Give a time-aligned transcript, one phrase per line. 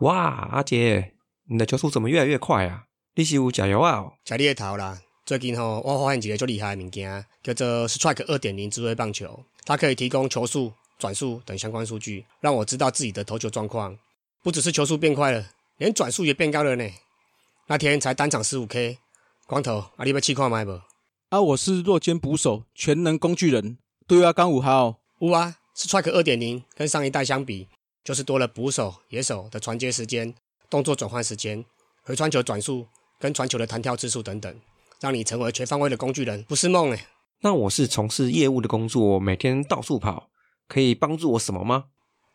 [0.00, 1.14] 哇，阿杰，
[1.48, 2.84] 你的球速怎么越来越快啊？
[3.14, 4.04] 你是有加油啊？
[4.24, 4.98] 加你的头啦！
[5.24, 13.96] 最近吼，我发现一个最厉害的物件，叫做 Strike 二点零智慧棒球，它可以提供球速、转速等相关数据，让我知道自己的投球状况。
[14.42, 15.46] 不只是球速变快了，
[15.76, 16.84] 连转速也变高了呢。
[17.68, 18.98] 那天才单场十五 K，
[19.46, 20.80] 光头，阿你要试看卖不？
[21.28, 23.78] 啊，我是弱肩捕手，全能工具人，
[24.08, 24.98] 对啊，刚五号。
[25.20, 27.68] 有啊，Strike 二点零跟上一代相比，
[28.04, 30.34] 就是多了捕手、野手的传接时间、
[30.68, 31.64] 动作转换时间、
[32.02, 32.86] 回传球转速
[33.20, 34.60] 跟传球的弹跳次数等等，
[35.00, 37.06] 让你成为全方位的工具人，不是梦哎。
[37.40, 40.30] 那我是从事业务的工作，每天到处跑，
[40.68, 41.86] 可以帮助我什么吗？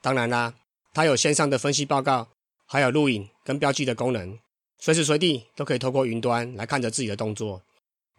[0.01, 0.53] 当然啦，
[0.93, 2.29] 它有线上的分析报告，
[2.65, 4.37] 还有录影跟标记的功能，
[4.79, 7.61] 随时随地都可以透过云端来看着自己的动作。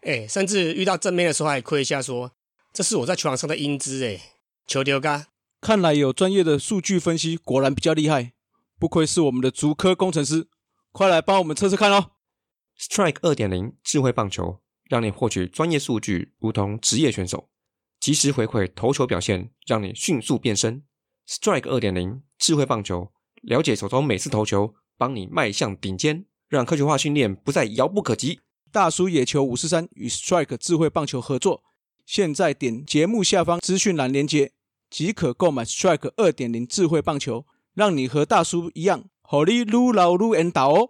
[0.01, 2.31] 哎，甚至遇到正面的时候还亏一下，说
[2.73, 4.19] 这是我在球场上的英姿哎，
[4.67, 5.27] 球丢嘎！
[5.61, 8.33] 看来有专业的数据分析，果然比较厉害，
[8.79, 10.47] 不愧是我们的足科工程师。
[10.91, 12.11] 快来帮我们测测看哦
[12.79, 17.49] ！Strike 二点零智慧棒球，让你获取专业数据，如同职业选手，
[17.99, 20.83] 及时回馈投球表现，让你迅速变身。
[21.27, 28.39] Strike 二点零智慧棒球，了解手中每次投球，帮你迈向顶尖，让科学化训练不再遥不可及。
[28.71, 31.63] 大叔野球五四三与 Strike 智慧棒球合作，
[32.05, 34.53] 现在点节目下方资讯栏连接，
[34.89, 37.45] 即可购买 Strike 二点零智慧棒球，
[37.75, 40.89] 让你和大叔一样，火力撸老撸恩打哦！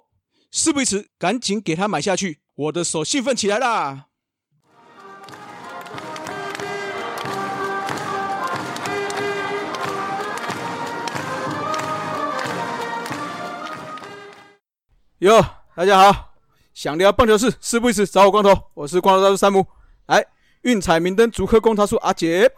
[0.51, 2.39] 事不宜迟，赶紧给他买下去！
[2.55, 4.05] 我的手兴奋起来啦！
[15.19, 16.35] 哟，大家好，
[16.73, 19.67] 想聊棒球事，事不宜迟，找我光头，我是光头大叔山姆。
[20.07, 20.25] 来，
[20.61, 22.49] 运彩明灯足科工他叔阿杰，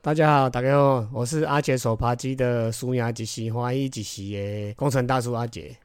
[0.00, 5.76] 大家好，大家好，我是阿杰手扒鸡的苏牙吉西花一吉西的工程大叔阿杰。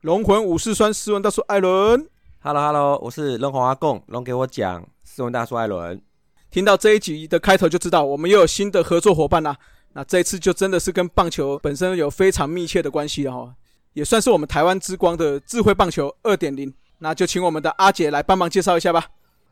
[0.00, 2.04] 龙魂武士酸斯文大叔艾伦
[2.40, 6.02] ，Hello Hello，我是龙魂阿贡，龙给我讲斯文大叔艾伦。
[6.50, 9.56] 听到这一集的开头就知道，我们又有新的合作伙伴啦。
[9.92, 13.54] 那这一次就真的是跟棒球本身有非常密切的关系了哈。
[13.92, 19.06] 也算是我们台湾之光的智慧棒球二点零，那就请我们的阿杰来帮忙介绍一下吧。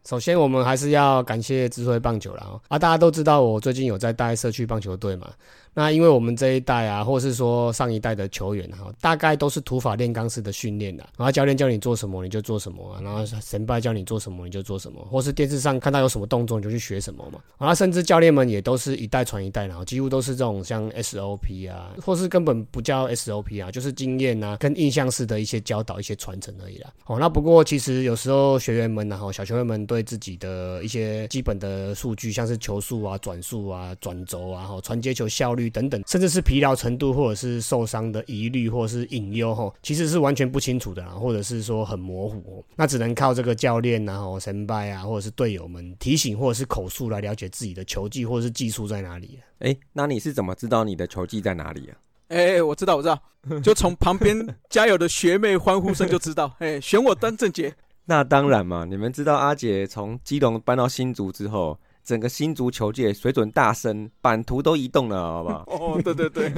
[0.08, 2.78] 首先，我们还是要感谢智慧棒球了啊！
[2.78, 5.30] 大家都知道，我最近有在带社区棒球队嘛。
[5.78, 11.08] 那因为我们这一代啊，或是说上一代的球员哈，大概都是土法炼钢式的训练的。
[11.16, 17.38] 然后教练叫你做什么，你就做什么；然后神拜叫你做什么，你就做什么；或是电视上看到有什么动作，你就去学什么嘛。
[17.58, 26.92] 然后甚至教练们也都是一代传一代，然后几乎都是这种像 SOP 啊，或是根本不叫 SOP 啊，就是经验啊跟印象式的一些教导、一些传承而已啦。
[27.06, 49.38] 哦，那不过其实有时候学员们然后小球员们对自己的一些基本的数据，像是球速啊、转速啊、转轴啊、哈传接球效率等等，甚至是疲劳程度，或者是受伤的疑虑，或者是隐忧，哈，其实是完全不清楚的，或者是说很模糊，那只能靠这个教练，然后神拜啊，或者是队友们提醒，或者是口述来了解自己的球技或者是技术在哪里。
[49.60, 51.96] 哎，那你是怎么知道你的球技在哪里啊？
[52.28, 53.20] 哎，我知道，我知道，
[53.62, 56.54] 就从旁边加油的学妹欢呼声就知道。
[56.58, 57.74] 哎，选我当正杰。
[58.04, 61.78] 那当然嘛，你们知道阿杰从基隆搬到新竹之后。
[62.08, 65.64] 整个新足球界水准大升，版图都移动了，好不好？
[65.68, 66.48] 哦，对对对，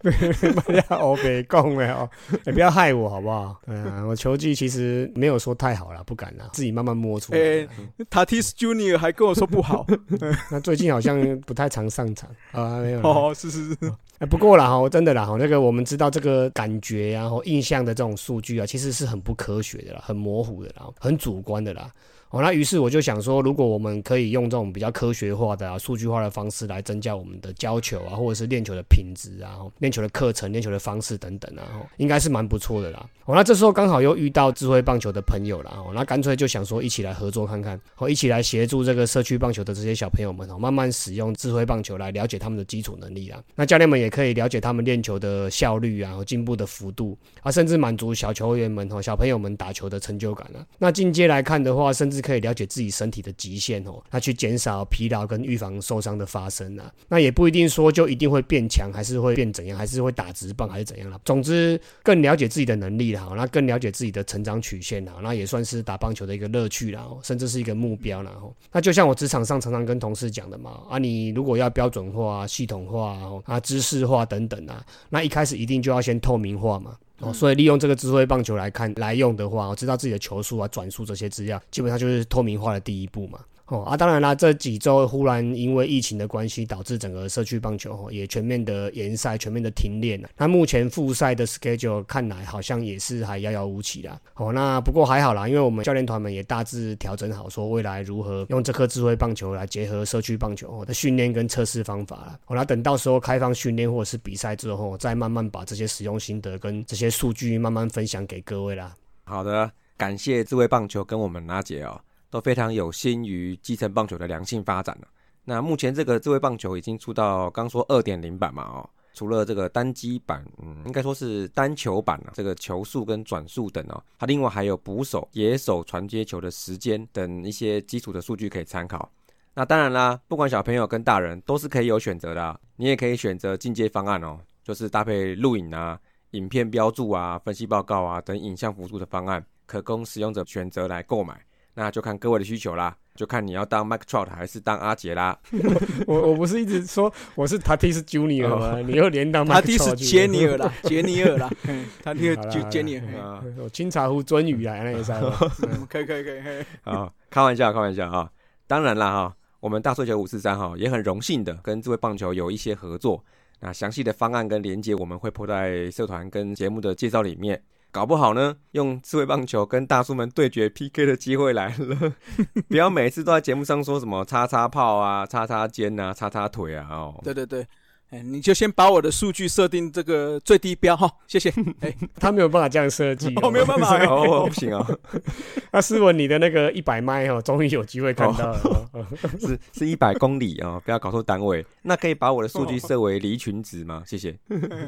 [0.00, 2.08] 不要我别讲了哦，
[2.46, 3.60] 你 不要害我好不好？
[3.66, 7.38] 对啊，我球技其实没有说太好了，不敢了，自己慢慢摸出来。
[7.38, 7.68] 哎
[8.10, 9.84] ，Tatis Junior 还跟我说不好，
[10.50, 13.00] 那最近好像不太常上场啊，没有。
[13.02, 13.76] 哦，是是是。
[14.18, 21.90] 哎，不过啦哈，真的啦哈，那个我们知道这个感觉然后印象的这种数据啊，其实是很不科学的啦，很模糊的啦，很主观的啦。
[22.30, 33.08] 哦，那于是我就想说，如果我们可以用这种比较科学化的啊、数据化的方式来增加我们的教球啊，或者是练球的品质啊、练球的课程、练球的方式等等啊，应该是蛮不错的啦。
[33.24, 43.42] 哦，那这时候刚好又遇到智慧棒球的朋友了，哦，那干脆就想说一起来合作看看，哦，一起来协助这个社区棒球的这些小朋友们哦，慢慢使用智慧棒球来了解他们的基础能力啊。
[43.54, 50.64] 那教练们也可以了解他们练球的效率啊和，进步的幅度啊，甚至满足小球员们哦、小朋友们打球的成就感啊。
[50.78, 56.90] 那进阶来看的话，甚至是可以了解自己身体的极限哦，那去减少疲劳跟预防受伤的发生啊。
[57.08, 61.20] 那也不一定说就一定会变强，还是会变怎样，还是会打直棒，还是怎样了。
[61.24, 68.32] 总之，更了解自己的能力了，那更了解自己的成长曲线了，那也算是打棒球的一个乐趣了，甚至是一个目标了。
[68.72, 76.96] 那就像我职场上常常跟同事讲的嘛，啊，你如果要标准化、系统化啊、知识化等等啊，那一开始一定就要先透明化嘛。
[77.20, 83.40] 哦，所以利用这个智慧棒球来看来用的话，我知道自己的球速啊、转速这些资料，基本上就是透明化的第一步嘛。
[83.66, 90.28] 哦啊，当然啦，这几周忽然因为疫情的关系，导致整个社区棒球哦也全面的延赛、全面的停练了。
[90.36, 94.20] 那目前复赛的 schedule 看来好像也是还遥遥无期啦。
[94.34, 102.38] 哦，那不过还好啦，因为我们教练团们也大致调整好，说未来如何用这颗智慧棒球来结合社区棒球的训练跟测试方法啦。
[102.46, 108.94] 哦，那等到时候开放训练或者是比赛之后，再慢慢把这些使用心得跟这些数据慢慢分享给各位啦。
[109.24, 112.00] 好的，感谢智慧棒球跟我们拿姐哦。
[112.36, 115.08] 都非常有心于基层棒球的良性发展了。
[115.42, 129.10] 那目前这个智慧棒球已经出到刚说二点零版嘛，哦，除了这个单机版，嗯，应该说是单球版啊，这个球速跟转速等哦，它另外还有捕手、野手传接球的时间等一些基础的数据可以参考。
[129.54, 135.98] 那当然啦，不管小朋友跟大人都是可以有选择的，你也可以选择进阶方案哦，就是搭配录影啊、
[136.32, 141.40] 影片标注啊、分析报告啊等影像辅助的方案，可供使用者选择来购买。
[141.78, 145.38] 那就看各位的需求啦，就看你要当 Mike Trout 还是当阿杰啦。
[146.08, 148.78] 我我不是一直说我是 Tatis Junior 吗？
[148.80, 149.90] 你又连当 Mike Trout？
[149.90, 151.50] 他杰尼尔啦，杰尼尔啦，
[152.02, 153.44] 他那个就杰尼尔啊。
[153.74, 155.12] 清茶壶尊语来，那也是。
[155.86, 156.64] 可以可以可以可以。
[156.84, 158.30] 啊，开玩笑开玩笑啊。
[158.66, 163.22] 当然啦哈，我们大数球五四三哈也很荣幸的跟这位棒球有一些合作。
[163.60, 167.62] 那详细的方案跟连接我们会铺在社团跟节目的介绍里面。
[167.90, 172.12] 搞不好呢，用智慧棒球跟大叔们对决 PK 的机会来了。
[172.68, 177.20] 不要每次都在节目上说什么叉叉炮啊、叉叉肩啊、叉叉腿啊哦。
[177.24, 177.66] 对对对，
[178.10, 181.52] 哎，你就先把我的数据设定这个最低标哈，谢谢。
[181.80, 184.86] 哎，他没有办法这样设计，哦，没有办法哦，不行啊。
[185.72, 188.86] 那斯文，你的那个一百迈哦，终于有机会看到了，
[189.40, 191.66] 是是一百公里啊，不要搞错单位。
[191.82, 194.04] 那可以把我的数据设为离群值吗？
[194.06, 194.38] 谢谢。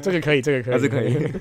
[0.01, 1.33] 这个可以，这个可以，还是可以。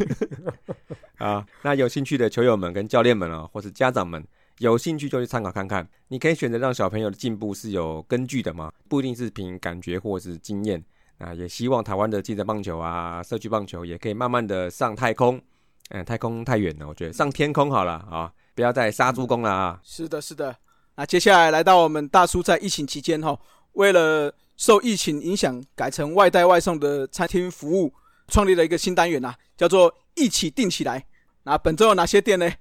[1.20, 4.24] 啊，那有兴趣的球友们跟教练们啊，或是家长们，
[4.58, 5.88] 有兴趣就去参考看看。
[6.08, 10.84] 你可以选择让小朋友的进步是有根据的吗，不一定是凭感觉或是经验。
[11.20, 15.42] 啊，也希望台湾的竞争棒球啊，社区棒球也可以慢慢的上太空。
[15.90, 19.80] 嗯，太空太远了，我觉得上天空好了啊，不要再杀猪工了啊。
[19.84, 20.56] 是的，是的。
[20.96, 23.40] 那接下来来到我们大叔在疫情期间哈，
[23.74, 27.94] 为了受疫情影响改成外带外送的餐厅服务，
[28.28, 29.94] 创立了一个新单元呐，叫做。
[30.20, 31.06] 一起订起来。
[31.44, 32.52] 那本周有哪些店呢？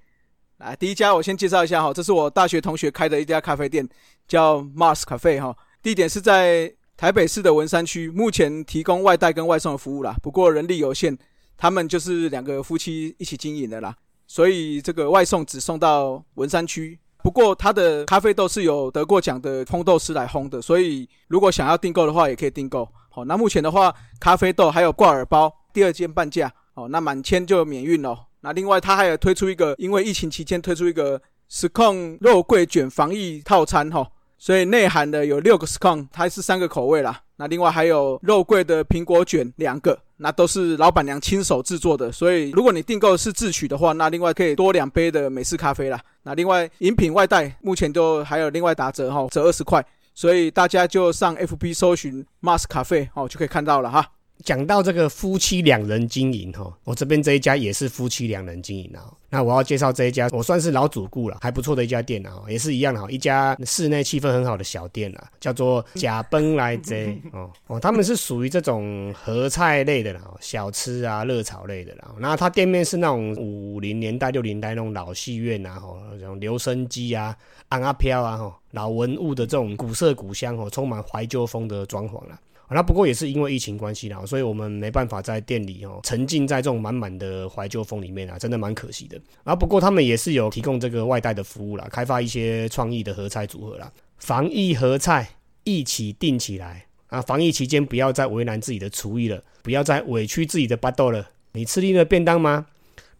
[0.58, 3.88] 来，第一家我先介绍一下哈，这是我大学同学开的一家咖啡店，
[4.28, 5.56] 叫 Mars Cafe 哈。
[5.82, 10.16] 地点是在台北市的文山区，目前提供外带跟外送的服务啦。
[10.22, 11.16] 不过人力有限，
[11.56, 13.94] 他们就是两个夫妻一起经营的啦，
[14.26, 16.98] 所以这个外送只送到文山区。
[17.22, 22.88] 不过他的咖啡豆是有得过奖的烘豆师来烘的，所以如果想要订购的话，也可以订购。
[23.10, 26.52] 好，那目前的话，咖啡豆还有挂耳包，第二件半价。
[26.74, 28.16] 哦，那满千就免运哦。
[28.42, 31.20] 那另外，他还有推出一个，因为疫情期间推出一个
[31.50, 34.06] scone 肉桂卷防疫套餐哈，
[34.38, 37.20] 所以内含的有六个 scone，它是三个口味啦。
[37.36, 42.10] 那另外还有肉桂的苹果卷两个，那都是老板娘亲手制作的。
[42.10, 46.00] 所以如果你订购是自取的话，那另外可以多两杯的美式咖啡啦。
[46.22, 49.84] 那另外饮品外带目前都还有另外打折哈，折二十块。
[50.14, 54.06] 所以大家就上 FB 搜寻 mas 咖啡哦，就可以看到了哈。
[54.44, 59.12] 讲到这个夫妻两人经营哈，我这边这一家也是夫妻两人经营啊。
[59.28, 72.14] 那我要介绍这一家，我算是老主顾了，还不错的一家店啊，也是一样的哈，一家室内气氛很好的小店啊，叫做甲奔来贼 哦哦，他们是属于这种合菜类的啦，小吃啊、热炒类的啦。
[72.18, 77.36] 那他店面是那种五零年代、六零代那种老戏院啊，吼，那种留声机啊、
[77.68, 82.38] 安阿飘啊，吼，老文物的这种古色古香哦，充满怀旧风的装潢啦。
[82.70, 89.20] 那不过也是因为疫情关系啦，所以我们没办法在店里哦沉浸在这种满满的怀旧风里面啊，真的蛮可惜的。
[89.44, 95.28] 啊，不过他们也是有提供这个外带的服务啦，开发一些创意的合菜组合啦，防疫合菜
[95.64, 97.20] 一起订起来啊！
[97.22, 101.30] 防疫期间不要再为难自己的厨艺了，不要再委屈自己的巴豆了。
[101.52, 102.66] 你吃腻了便当吗？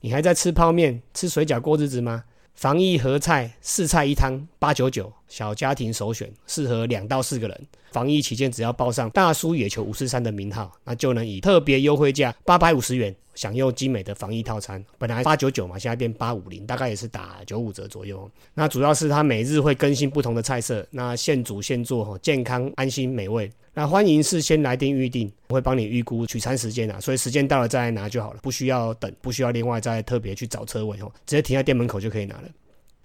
[0.01, 2.25] 你还在吃泡面、吃水饺过日子吗？
[2.57, 7.67] 防疫合菜四菜一汤八九九，小家庭首选，适合两到四个人。
[7.93, 14.85] 防疫期间只要报上大叔野球五四三的名号，那就能以特别优惠价八百五十元享用精美的防疫套餐。
[14.99, 18.29] 本来八九九嘛，现在变八五零，大概也是打九五折左右。
[18.55, 23.49] 那主要是它每日会更新不同的菜色，那现煮现做，健康安心美味。
[23.73, 32.49] 那欢迎事先来电预定，我会帮你预估取餐时间啊，所以时间到了再来拿就好了，不需要等，不需要另外再特别去找车位哦，直接停在店门口就可以拿了。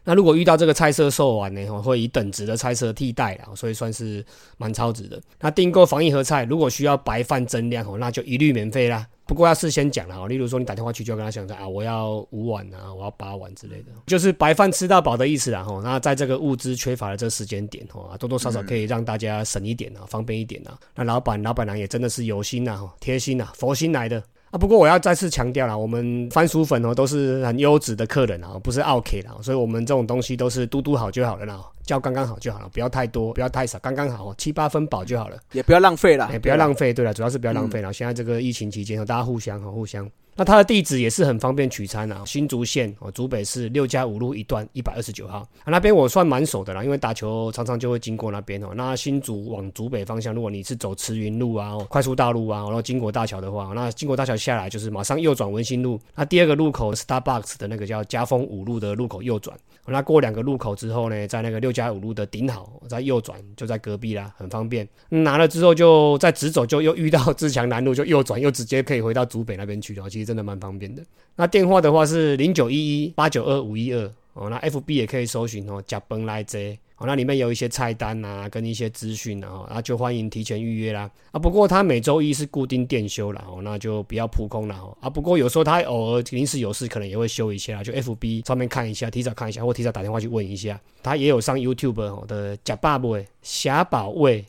[0.03, 4.25] 那如果遇到这个菜色售完呢，会以等值的菜色替代啦，所以算是
[4.57, 5.21] 蛮超值的。
[5.39, 9.07] 那订购防疫盒菜，如果需要白饭增量哦，那就一律免费啦。
[9.27, 15.79] 不过要事先讲了哈，例如说你打电话去就要跟他讲说啊，我要五碗啊，我要八碗之类的，就是白饭吃到饱的意思啦哈。
[15.83, 20.77] 那在这个物资缺乏的这个时间点哈，多多少少可以让大家省一点啊，方便一点啊。
[20.95, 24.21] 那老板老板娘也真的是有心呐，贴心呐，佛心来的。
[24.51, 36.93] 啊，不过我要再次强调啦，我们番薯粉哦都是很优质的客人啊，不是 OK 啦，所以我们这种东西都是嘟嘟好就好了啦，叫刚刚好就好了，不要太多，不要太少，刚刚好，七八分饱就好了，也不要浪费了，也不要浪费。
[36.93, 37.93] 对了，主要是不要浪费了。
[37.93, 40.05] 现在这个疫情期间，大家互相哈，互相。
[40.35, 48.69] 那它的地址也是很方便取餐啊，新竹县哦，竹北市六家五路一段一百二十九号，那边我算蛮熟的啦，因为打球常常就会经过那边哦。
[48.75, 64.87] 那新竹往竹北方向，如果你是走慈云路啊、快速大路啊，然后经过大桥的话，那经过大桥下来就是马上右转文心路，那第二个路口 Starbucks 的那个叫家丰五路的路口右转，那过两个路口之后呢，在那个六家五路的顶好再右转就在隔壁啦，很方便。
[65.09, 70.09] 拿了之后就再直走，就又遇到自强南路，就右转又直接可以回到竹北那边去了。
[70.09, 71.03] 其真的蛮方便的。
[71.35, 74.49] 那电话的话是零九一一八九二五一二哦。
[74.49, 77.07] 那 FB 也可以搜寻哦，甲崩来这哦。
[77.07, 81.09] 那里面有一些菜单啊，跟一些资讯啊，那就欢迎提前预约啦。
[81.31, 84.95] 啊，不过他每周一是固定店休了哦，那就不要扑空了哦。
[85.01, 90.79] 啊，不过有时候他偶尔临时有事，可能也会休一下，就 FB 上面看一下，提早看一下，或提早打电话去问一下。
[91.01, 94.45] 他也有上 YouTube 的甲爸味霞宝味。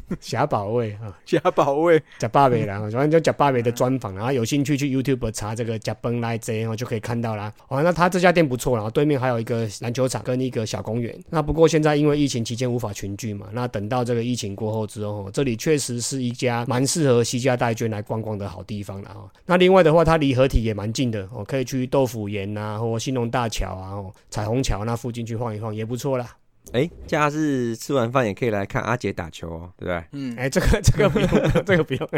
[0.20, 7.52] 霞宝味啊，霞宝味，贾巴伟啦，反正就贾巴伟的专访，然后有兴趣去 YouTube 查这个贾崩来这，然后就可以看到啦。
[7.68, 11.18] 哦，那他这家店不错然后对面还有一个篮球场跟一个小公园。
[11.30, 19.30] 那不过现在因为疫情期间无法群聚嘛，那等到这个疫情过后之后，这里确实是一家蛮适合西家带眷来逛逛的好地方了哈。
[19.46, 26.36] 那另外的话，它离合体也蛮近的，哦，可以去豆腐岩啊，或新隆大桥啊，彩虹桥那附近去晃一晃也不错啦。
[26.70, 30.04] 哎，假日吃完饭也可以来看阿杰打球哦，对不对？
[30.12, 31.28] 嗯，哎，这个这个不用，
[31.66, 32.08] 这个不用，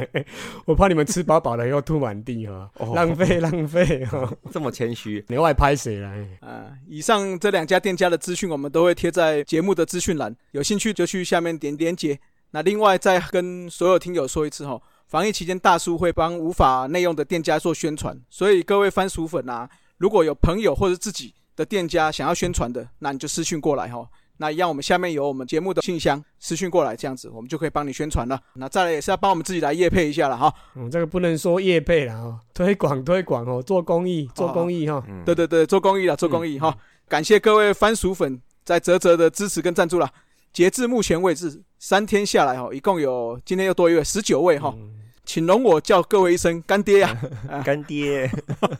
[0.65, 6.25] 我怕你们吃饱饱了又吐满地哈，浪费浪费哈， 这么谦虚，你外拍谁来？
[6.41, 12.21] 啊，以上这两家店家的资讯我们都会贴在节目的资讯栏，有兴趣就去下面点连接。
[12.53, 24.09] 那另外再跟所有听友说一次哈，防疫期间大叔会帮无法内用的店家做宣传，所以各位番薯粉啊，如果有朋友或者自己的店家想要宣传的，那你就私讯过来哈。
[24.37, 28.41] 那一样，我们下面有我们节目的信箱，私讯过来，这样子我们就可以帮你宣传了。
[28.55, 30.53] 那再来也是要帮我们自己来业配一下了哈。
[30.75, 35.03] 嗯，这个不能说业配了哈， 推广推广哦，做公益做公益哈。
[35.25, 36.77] 对对对，做公益了，做公益哈。
[37.09, 40.11] 感谢各位番薯粉在泽泽的支持跟赞助了。
[40.53, 44.75] 截至目前为止，三天下来哈，一共有今天又多一位，十九位哈。
[45.25, 47.17] 请容我叫各位一声干爹呀，
[47.65, 48.31] 干爹，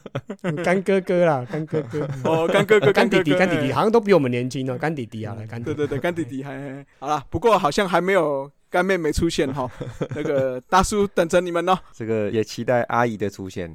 [0.63, 9.69] 干哥哥啦，干哥哥，哦，干哥哥，干弟弟，干弟弟，好像都比我们年轻哦，干弟弟啊，干，对对对，干弟弟，还好啦，不过好像还没有干妹妹出现哈，
[10.15, 13.73] 那个大叔等着你们呢，这个也期待阿姨的出现，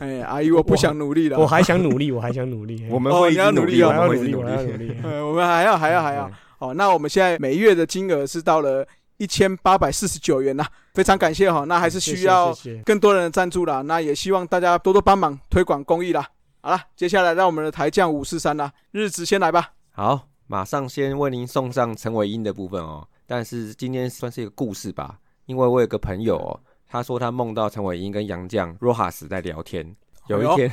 [0.00, 8.86] 哎，阿姨，我不想努力了，我还想努力，我还想努力，我们会要努力，我要努力，我要努力，我们还要还要还要，哦，那我们现在每月的金额是到了。
[9.18, 12.54] 一千八百四十九元呐，非常感谢哈，那还是需要
[12.84, 16.28] 更多人的赞助啦，那也希望大家多多帮忙推广公益啦。
[16.60, 19.72] 好了，接下来让我们的台将五四三啦，日子先来吧。
[19.92, 23.06] 好，马上先为您送上陈伟英的部分哦。
[23.26, 29.94] 但是今天算是一个故事吧，因为我有个朋友哦，他说他梦到陈伟英跟杨绛 Rojas 在聊天。
[30.28, 30.70] 有一天，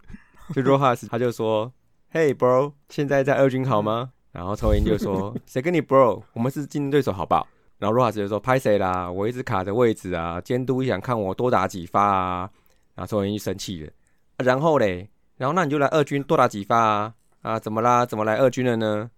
[0.54, 1.72] 就 Rojas 他就说
[2.12, 6.22] ：“Hey bro，现在在二军好吗？”然后陈伟英就说：“谁跟你 bro？
[6.32, 7.46] 我们是竞争对手，好不好？”
[7.78, 9.10] 然后罗哈斯就说：“拍谁啦？
[9.10, 12.50] 我一直卡着位置啊，监督想看我多打几发啊。”
[12.96, 13.92] 然后周文英生气了。
[14.38, 15.06] 然后嘞，
[15.36, 17.14] 然后那你就来二军多打几发啊？
[17.42, 18.06] 啊，怎么啦？
[18.06, 19.10] 怎么来二军了呢？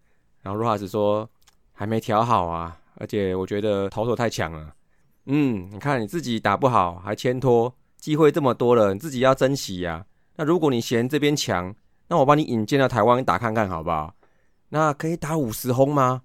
[0.43, 1.29] 然后罗哈斯说
[1.73, 4.75] ：“还没调好啊，而且我觉得投手太强了。
[5.27, 10.05] 嗯，你看你自己打不好还牵拖，机会这么多了，你自己要珍惜呀。
[10.35, 11.73] 那如果你嫌这边强，
[12.09, 14.13] 那我帮你引荐到台湾打看看好不好？
[14.71, 16.23] 那可以打五十轰吗？”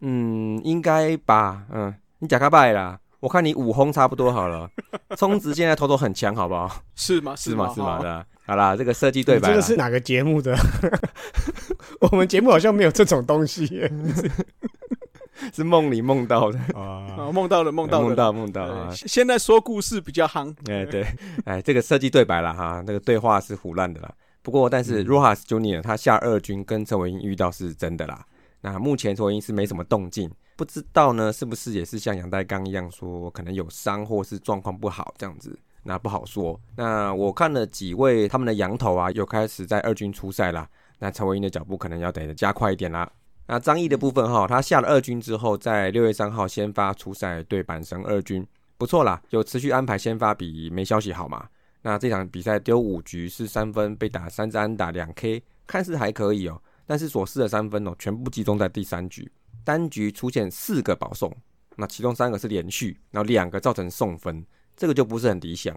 [0.00, 1.64] 嗯，应该吧。
[1.72, 4.68] 嗯，你假卡拜啦，我看你五轰差不多好了。
[5.16, 6.82] 充值现在头头很强，好不好？
[6.94, 7.34] 是吗？
[7.36, 7.72] 是吗？
[7.74, 7.98] 是吗？
[8.00, 8.26] 的。
[8.46, 9.48] 好啦，这个设计对白。
[9.48, 10.56] 这个是哪个节目的？
[12.00, 13.66] 我们节目好像没有这种东西。
[15.54, 18.90] 是梦里梦到的啊，梦到了，梦到，梦到，梦到啊。
[18.94, 20.54] 现在说故事比较夯。
[20.70, 21.06] 哎，对，
[21.46, 24.12] 哎，这个设计对白了哈，那个对话是胡乱的啦。
[24.42, 28.22] 不过，但是 Rojas Junior 他下二军跟陈伟英遇到是真的啦。
[28.60, 36.60] 那目前卓英是没什么动静，不知道呢，是不是也是像杨代刚一样说，可能有伤或是状况不好这样子，那不好说。
[36.76, 40.68] 那我看了几位他们的羊头啊，又开始在二军出赛啦。
[40.98, 43.10] 那陈文英的脚步可能要得加快一点啦。
[43.46, 51.48] 那张毅的部分哈，他下了二军之后，在六月三号先发出赛对阪神二军，不错啦，有持续安排先发比没消息好嘛。
[51.82, 56.60] 那这场比赛丢五局是三分，被打三支安打两 K，看似还可以哦。
[56.90, 59.30] 但是所失的三分哦，全部集中在第三局，
[59.62, 61.32] 单局出现四个保送，
[61.76, 64.44] 那其中三个是连续，然后两个造成送分，
[64.76, 65.72] 这个就不是很理想。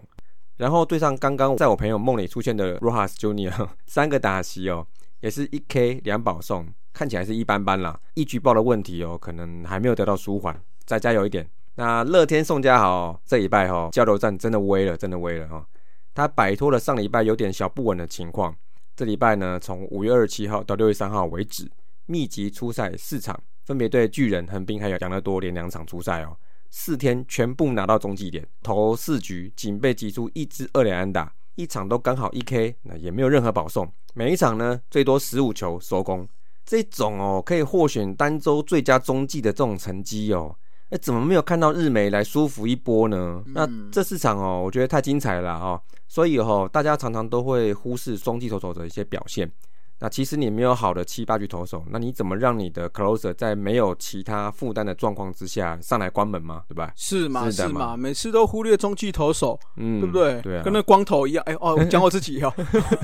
[0.56, 4.84] 然后对上刚刚在我朋友梦里出现的 Rojas Junior， 三个打席哦，
[5.20, 7.96] 也是一 K 两保送，看起来是一般般啦。
[8.14, 11.48] 一局爆的问题哦，可能还没有得到舒缓，再加油一点。
[11.76, 15.64] 那乐天宋家豪这一拜哈交流战真的危了，真的危了哈。
[16.12, 18.52] 他摆脱了上礼拜有点小不稳的情况，
[18.96, 21.68] 这礼拜呢，从五月二十七号到六月三号为止，
[22.06, 26.36] 密集出赛四场，分别对巨人、横滨还有养乐多连两场出赛哦，
[26.70, 36.28] 四天全部拿到中继点，投四局仅被击出一支二连安打，一场都刚好一 K，那也没有任何保送，每一场呢最多十五球收工，
[36.64, 40.56] 这种哦可以获选单周最佳中继的这种成绩哦。
[40.90, 43.42] 哎，怎么没有看到日媒来舒服一波呢？
[43.46, 49.50] 那这市场哦，我觉得太精彩了哦，所以哦，大家常常都会忽视中继投手的一些表现。
[50.00, 56.64] 那其实你没有好的七八局投手，那你怎么让你的 closer 在没有其他负担的状况之下上来关门嘛？
[56.68, 56.92] 对吧？
[56.96, 57.50] 是嘛？
[57.50, 57.96] 是嘛？
[57.96, 60.42] 每次都忽略中继投手，嗯，对不对？
[60.42, 61.42] 对啊，跟那光头一样。
[61.46, 62.52] 哎哦，讲我自己哦，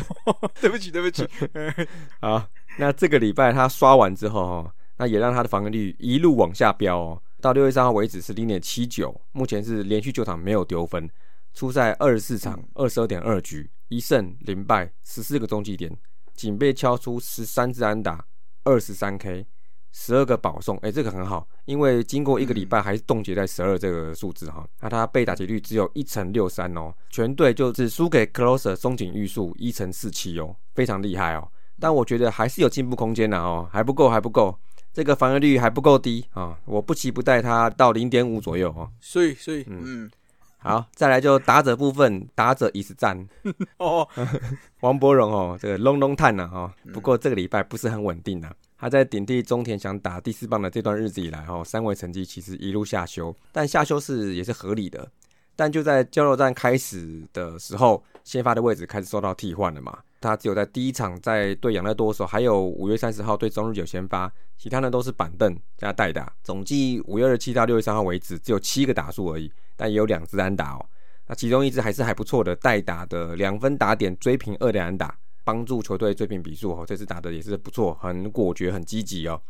[0.61, 1.27] 对不起，对不起。
[2.21, 2.45] 好，
[2.79, 7.23] 那这个礼拜他刷完之后哦，那也让他的防御率一路往下飙哦。
[7.41, 11.09] 到六月三号为止是零点七九，目前是连续九场没有丢分，
[11.55, 15.91] 出赛二十四场二十二点二局，一胜零败，十四个中继点，
[16.35, 18.25] 仅被敲出十三支安打，
[18.65, 19.47] 二十三 K，
[19.91, 31.49] 十二个保送，哎，这个很好，因为经过一个礼拜还是冻结在十二这个数字哈，那他被打击率只有一成六三哦，全队就只输给 Closer 松井玉树一成四七哦，非常厉害哦，
[31.81, 34.57] 但我觉得还是有进步空间的哦，还不够，还不够。
[34.93, 36.59] 这个防御率还不够低啊！
[36.65, 38.91] 我不期不待它到零点五左右哦。
[39.01, 40.11] 所以，所以，嗯，
[40.59, 43.29] 好，再来就打者部分，打者已是战
[43.79, 44.07] 哦。
[44.81, 48.53] 王伯荣哦，这个隆隆探呐哈，不过这个礼拜不是很稳定啊。
[48.77, 55.07] 他在顶替中田想打第四棒的这段日子以来哦，三位成绩其实一路下修，但下修是也是合理的。
[55.55, 59.99] 但就在交流战开始的时候，先发的位置开始受到替换了嘛。
[60.21, 66.31] 他只有在第一场在对养乐多的时候，还有五月三十号对中日有先发，其他呢都是板凳加代打。
[66.43, 70.87] 总计五月二十七到六月三号为止，只有七个打数而已，但也有两支安打哦。
[71.27, 76.85] 那其中一支还是还不错的代打的两分打点追平二连安打，帮助球队追平比数哦。
[76.87, 79.41] 这次打的也是不错，很果决，很积极哦。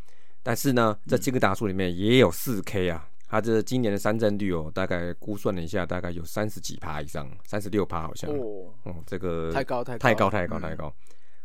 [0.43, 3.10] 但是呢，这七个打数里面也有四 K 啊。
[3.31, 8.29] 他这今年的三振率哦，大概估算了一下，大概有三十几趴以上，三十六趴好像。
[8.29, 10.93] 哦，嗯，这个太高太太高太高太高。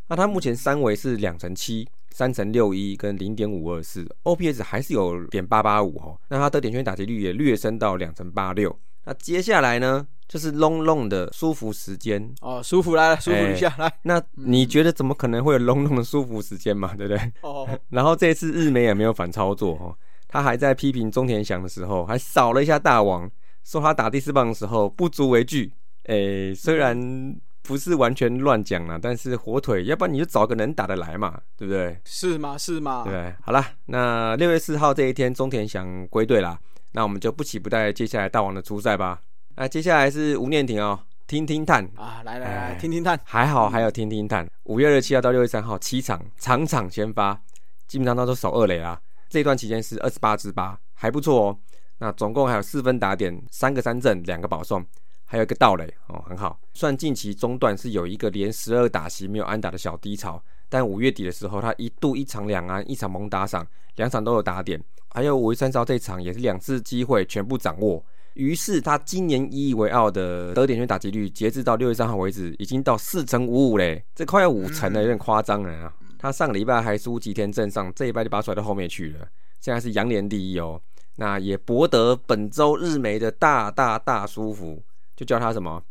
[0.08, 6.20] 那他目前三围是两成七、三成六一跟零点五二四，OPS 还是有点八八五哦。
[6.30, 8.76] 那他的点圈打击率也略升到两成八六。
[9.04, 13.92] 那接下来呢，就是 long long 的舒服时间哦，舒服来了，舒服一下来。
[14.02, 16.96] 那你觉得怎么可能会有 long long 的舒服时间嘛？
[16.98, 17.32] 对不对？
[17.42, 17.68] 哦。
[17.90, 19.96] 然后这次日美也没有反操作哦。
[20.28, 23.30] 他还在批评中田翔的时候，还扫了一下大王，
[23.64, 25.72] 说他打第四棒的时候不足为惧。
[26.06, 32.00] 诶，虽然不是完全乱讲了，但是火腿，要不然你就找个能打得来嘛，对不对？
[32.06, 32.56] 是吗？
[32.58, 33.04] 是吗？
[33.08, 36.60] 对，好了，那六月四号这一天，中田翔归队啦，
[36.92, 39.20] 那我们就不期不待接下来大王的出赛吧。
[39.56, 44.48] 那接下来是吴念婷哦，听听探啊，来来来，听听探，还好还有听听探。
[44.66, 47.42] 五月二十七号到六月三号，七场场场先发，
[47.88, 49.02] 基本上都是守二垒啊。
[49.30, 51.60] 这段期间是二十八支八，还不错哦。
[51.98, 54.86] 那总共还有四分打点，三个三振，两个保送，
[55.24, 56.60] 还有一个盗垒哦，很好。
[56.74, 64.82] 算近期中段是有一个连十二打席没有安打的小低潮，但五月底的时候，他一度一场两安，一场猛打赏，两场都有打点。
[65.10, 75.94] 还有五月三十号这场也是两次机会全部掌握，于是他今年引以为傲的得点圈打击率，截至到六月三号为止，已经到四成五五嘞，这快要五成了，有点夸张了啊。
[76.26, 79.28] 他上个礼拜还输吉田镇上，这一拜就把他甩到后面去了。
[79.62, 80.82] 现在是羊年第一哦，
[81.18, 84.82] 那也博得本周日媒的大大大舒服，
[85.16, 85.84] 就叫他什么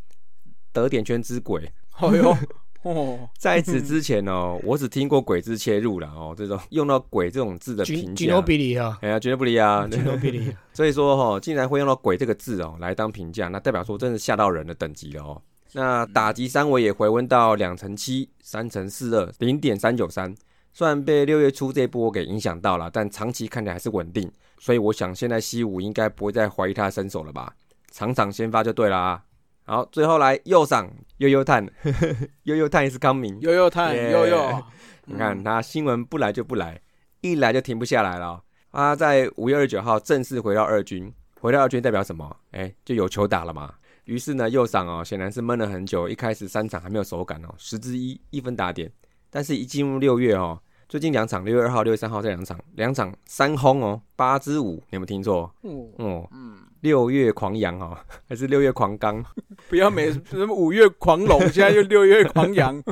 [0.72, 1.72] 得点圈之鬼。
[1.92, 2.36] 哎呦，
[2.82, 8.40] 哦，在此之前哦，我只听过鬼字切入了哦，这种用到鬼这种字的评价。
[8.42, 10.52] 比利啊，哎呀，绝对不离啊，绝对不离。
[10.72, 15.40] 所以说哈，竟然会用到鬼这个字哦来当评价，那代表说真是吓到人的等级了哦。
[15.74, 20.32] 那打击三围也回温到两成七、三成四二、零点三九三，
[20.72, 24.30] 虽然被六月初这波给影响到了，但长期看起来还是稳定。
[24.58, 27.52] 所以我想现在西武应该不会再怀疑他的身手了吧？
[27.90, 29.22] 场场先发就对了啊。
[29.64, 31.66] 好，最后来右上悠悠探，
[32.44, 34.62] 悠悠探是康明，悠悠探 Yeah 悠悠，
[35.06, 36.80] 你看他新闻不来就不来，
[37.20, 38.42] 一来就停不下来了。
[38.70, 42.36] 他在五月二十九号正式回到二军，回到二军代表什么？
[42.52, 43.74] 哎，就有球打了嘛。
[44.04, 48.90] 于是呢，右赏哦，显然是闷了很久，一开始三场还没有手感哦，十之一一分打点，
[49.30, 55.52] 但是一进入六月哦，最近两场六月二号、六月三号这两场，两场三轰哦，八之五，你有没有听错？
[55.62, 57.96] 嗯哦，嗯，六月狂阳哦，
[58.28, 59.24] 还是六月狂刚？
[59.68, 62.82] 不要每什么五月狂龙， 现在又六月狂羊，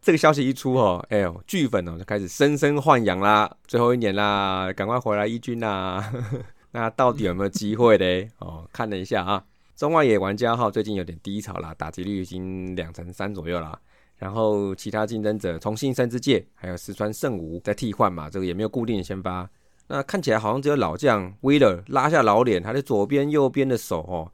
[0.00, 6.12] 这个消息一出哦，哎呦，剧粉哦就开始深深幻想啦，最后一年啦，赶快回来一军啦。
[6.72, 8.30] 那到底有没有机会嘞？
[8.38, 9.42] 哦，看了一下啊，
[9.80, 13.80] 中外野玩家号最近有点低潮啦，打击率已经两成三左右啦。
[14.18, 19.48] 然后其他竞争者从信生之介还有四川圣吾在替换嘛，这个也没有固定的先发。
[19.86, 24.30] 那看起来好像只有老将威勒拉下老脸，他的左边右边的手哦，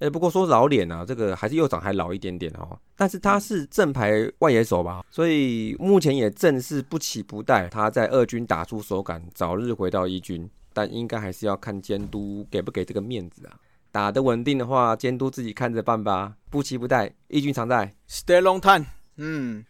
[0.00, 13.56] 哎，不过说老脸啊，这个还是右掌还老一点点哦，但是他是正牌外野手吧，所以目前也正是不期不待他在二军打出手感，早日回到一军，但应该还是要看监督给不给这个面子啊。
[13.92, 17.92] 打得稳定的话，监督自己看着办吧，不期不待，一军常在。
[18.08, 18.86] Stay long time。
[19.16, 19.64] 嗯，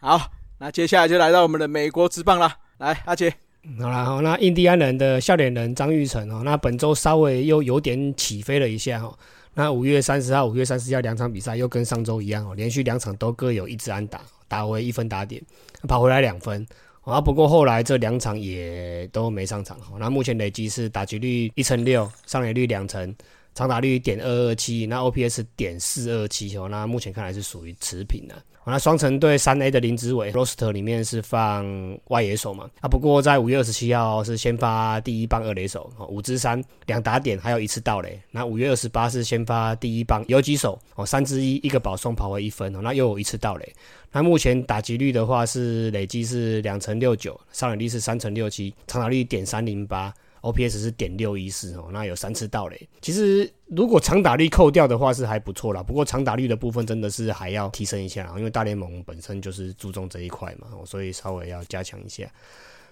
[0.00, 2.52] 好，那接下来就来到我们的美国职棒了。
[2.78, 3.34] 来，阿杰，
[3.80, 9.16] 好啦，好，那印第安人的笑脸人张玉成哦，那本周稍微又有点起飞了一下哦。
[9.54, 15.42] 那五月三十号、五月三十一号两场比赛又跟上周一样哦，连续两场都各有一支安打，打回一分打点，
[15.86, 16.66] 跑回来两分。
[17.02, 19.98] 啊，不过后来这两场也都没上场哦。
[19.98, 23.14] 那目前累积是打击率一成六，上垒率两成，
[23.54, 26.68] 长打率点二二七，那 OPS 点四二七哦。
[26.68, 31.66] 那目前看来是属于持平的、哦那双城队三 A 的林子伟 roster 里面是放
[32.08, 32.66] 外野手嘛？
[32.80, 38.18] 啊，不过在五月二十七号是先发第一棒二垒手，哦，五支三两打点，还有一次盗垒。
[38.30, 43.70] 那五月二十八是先发第一棒游击手，哦，三支一，一个保送跑回一分，哦，那又有一次盗垒。
[44.10, 50.10] 那目前打击率的话是累积是两成六九，上垒率是三成六七，长打率点三零八。
[50.44, 52.88] OPS 是点六一四哦，那有三次盗垒。
[53.00, 62.30] 其实如果长打率扣掉的话是还不错啦，不过长打率的部分真的是还要提升一下，因为大联盟本身就是注重这一块嘛，所以稍微要加强一下。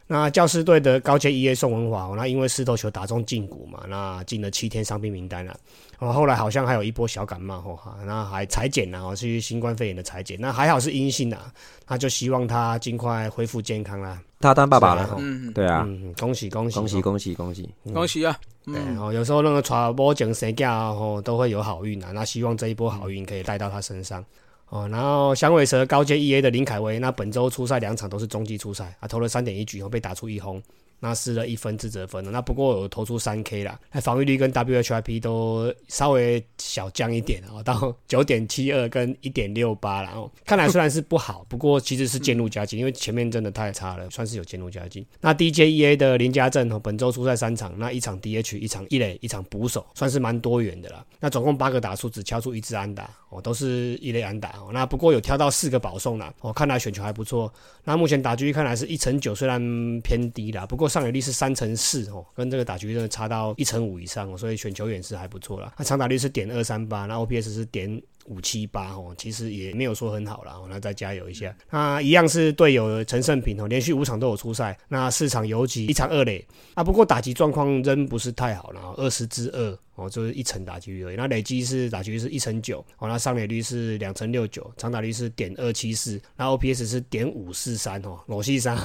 [0.06, 5.56] 那教师队的高阶一 A 宋文华，哦那因为狮头球打中胫骨嘛，那进了七天伤病名单了。
[5.98, 11.52] 哦，后来好像还有一波小感冒，哦，哈那还裁剪了，哦，是新冠肺炎的裁剪，那还好是阴性啊，
[11.86, 14.20] 那就希望他尽快恢复健康啦。
[14.40, 17.70] 他当爸爸了嗯，对啊，嗯，恭喜恭喜恭喜恭喜恭喜！
[17.94, 18.36] 恭喜啊！
[18.66, 22.10] 对，嗯，哦，有时候那个传播讲谁家哦，都会有好运啊。
[22.10, 24.24] 那希望这一波好运可以带到他身上
[24.72, 24.88] 哦。
[24.88, 30.60] 然后响尾蛇高阶 E A 的林凯威，那本周出赛两场都是中继出赛啊，投了三点一局，后被打出一轰，
[31.04, 32.30] 那失了一分自责分了。
[32.30, 45.04] 那不过有投出三 K 啦，那防御率跟 WHIP 都稍微小降一点哦，到 九点七二跟一点六八然后看来虽然是不好，不过其实是渐入佳境，因为前面真的太差了，算是有渐入佳境。
[45.20, 51.04] 那 DJEA 的林家正哦，本周出赛三场，那一场 DH，一场一垒，一场捕手，算是蛮多元的啦。
[51.18, 54.70] 那总共八个打数，只敲出一支安打哦，都是一垒安打哦。
[54.72, 57.52] 那不过有挑到四个保送啦，哦，看来选球还不错。
[57.82, 59.60] 那目前打击率看来是一成九，虽然
[60.02, 65.72] 偏低啦，不过上垒率是三成四哦，跟这个打击率真的差到一成五以上哦，所以选球也是还不错啦。
[65.78, 71.54] 那长打率是点二三八，那 OPS 是点五七八哦，其实也没有说很好啦，那再加油一下。
[71.70, 81.16] 那一样是队友陈胜平哦，连续五场都有出赛，那四场游击，一场二垒啊，不过打击状况仍不是太好啦，二十之二哦，就是一成打击率而已。
[81.16, 88.76] 那累积是打击率是一成九哦，那上垒率是两成六九，长打率是点二七四，那 OPS 是点五四三哦，裸系三。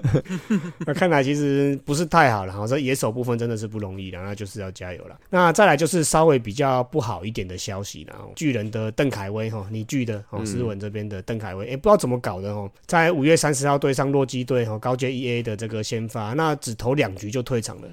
[0.86, 5.18] 那看来其实不是太好了，哈，这野手部分真的是不容易了，那就是要加油了。
[5.30, 17.88] 那再来就是稍微比较不好一点的消息了，哦巨人的邓凯威哈，你巨的哦，斯文这边的邓凯威，哎、不知道怎么搞的哦，在五月三十号对上洛基队哦，高阶 EA 的这个先发，那只投两局就退场了。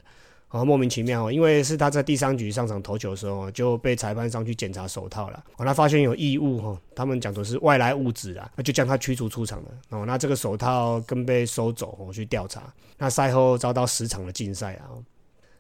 [0.52, 9.70] 哦，莫名其妙哦，因为是他在第三局上场投球的时候就被裁判上去检查手套了，哦，他发现有异物哦，他们讲的是外来物质啊，那就将他驱逐出场了。
[9.90, 12.64] 哦，那这个手套更被收走哦，去调查。
[12.98, 14.92] 那赛后遭到十场的禁赛啊。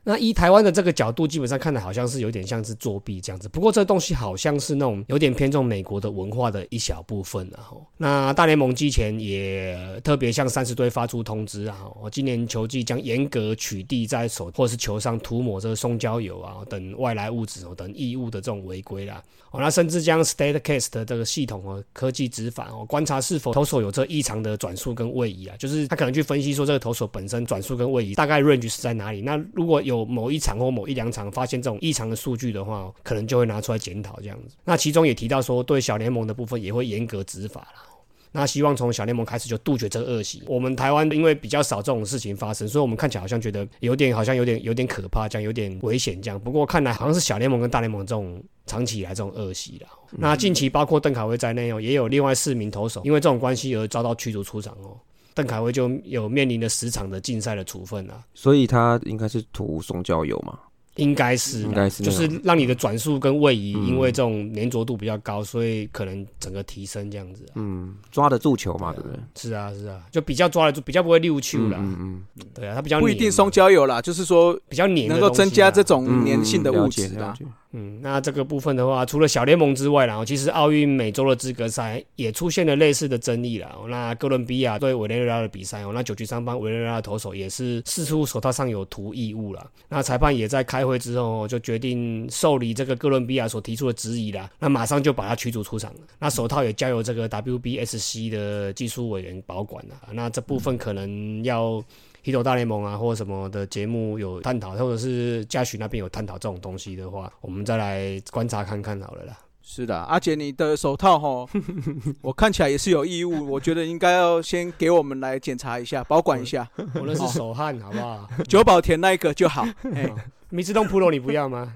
[0.04, 3.48] 那依台湾的这个角度，基本上看的好像是有点像是作弊这样子。
[3.50, 19.22] 不过这东西好像是那种有点偏重美国的文化的一小部分然后，那大联盟之前也特别向三十队发出通知啊，哦，今年球季将严格取缔在手或者是球上涂抹这个松胶油啊等外来物质哦等异物的这种违规啦。
[19.52, 29.22] 哦，那甚至将 StateCast 的这个系统哦科技执法哦，观察是否投手有这异常的转速跟位移啊，就是他可能去分析说这个投手本身转速跟位移大概 range 是在哪里。
[29.22, 34.56] 那如果有有某一场或某一两场发现这种异常的数据的话，可能就会拿出来检讨这样子。
[34.64, 37.86] 那其中也提到说，对小联盟的部分也会严格执法啦。
[38.34, 40.42] 那希望从小联盟开始就杜绝这个恶习。
[40.48, 46.40] 我们台湾因为比较少这种事情发生，所以我们看起来好像觉得有点好像有点有点可怕，这样有点危险这样。
[46.40, 49.90] 不过看来好像是小联盟跟大联盟这种长期以来这种恶习啦。
[50.12, 54.96] 那近期包括邓凯威在内哦，也有另外四名投手因为这种关系而遭到驱逐出场哦。
[55.34, 58.24] 邓凯威就有面临了十场的禁赛的处分啊。
[58.34, 60.58] 所以他应该是涂松胶油嘛？
[60.96, 67.46] 应该是，应该是就是让你的转速跟位移，因为这种粘着度比较高，所以可能整个提升这样子。
[67.56, 69.18] 嗯，抓得住球嘛，对不对？
[69.36, 71.78] 是啊，是啊，就比较抓得住，比较不会溜球了。
[71.80, 77.10] 嗯嗯，对啊，他比较不一定松胶油啦，就是说比较黏，能够增加这种嗯粘性的物质啦。
[77.10, 83.74] 了解了解嗯，那这个部分的话，除了小联盟之外，然后其实奥运美洲的资格赛也出现了类似的争议了。
[83.88, 89.66] 那哥伦比亚对委内瑞拉的比赛哦，那九局上方委内瑞拉的投手也是试出手套上有涂异物了。
[89.88, 96.00] 那裁判也在开会之后就决定受理这个哥伦比亚所提出的质疑啦，那马上就把他驱逐出场了。
[96.20, 99.96] 那手套也交由这个 WBSC 的技术委员保管了。
[100.12, 101.82] 那这部分可能要。
[102.24, 109.38] 黑头大联盟啊，或者什么的节目有探讨，或者是嘉许那边有探讨这种东西的话，我们再来观察看看好了啦。
[109.64, 111.48] 是的，阿杰，你的手套哈，
[112.22, 116.68] 我看起来也是有异物，我觉得应该要先给我们来检查一下，保管一下。
[116.96, 118.28] 我那是手汗，好不好？
[118.50, 119.66] 九宝田那一个就好。
[119.94, 120.12] 哎，
[120.50, 121.74] 米自动 Pro 你不要吗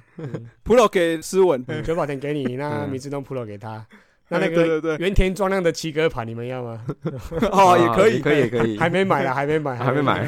[0.66, 3.86] ？Pro 给思文，九宝田给你，那米自动 Pro 给他。
[4.30, 6.84] 那那个对对，原田庄亮的七格盘你们要吗？
[7.52, 10.28] 哦，也可以，可以，可以，还没买啦，还没买， 还没买，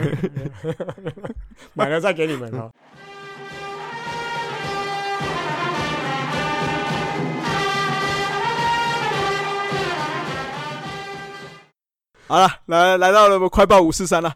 [1.73, 2.71] 买了再给你们哦。
[12.27, 14.35] 好了，来来到了我们快报五四三了。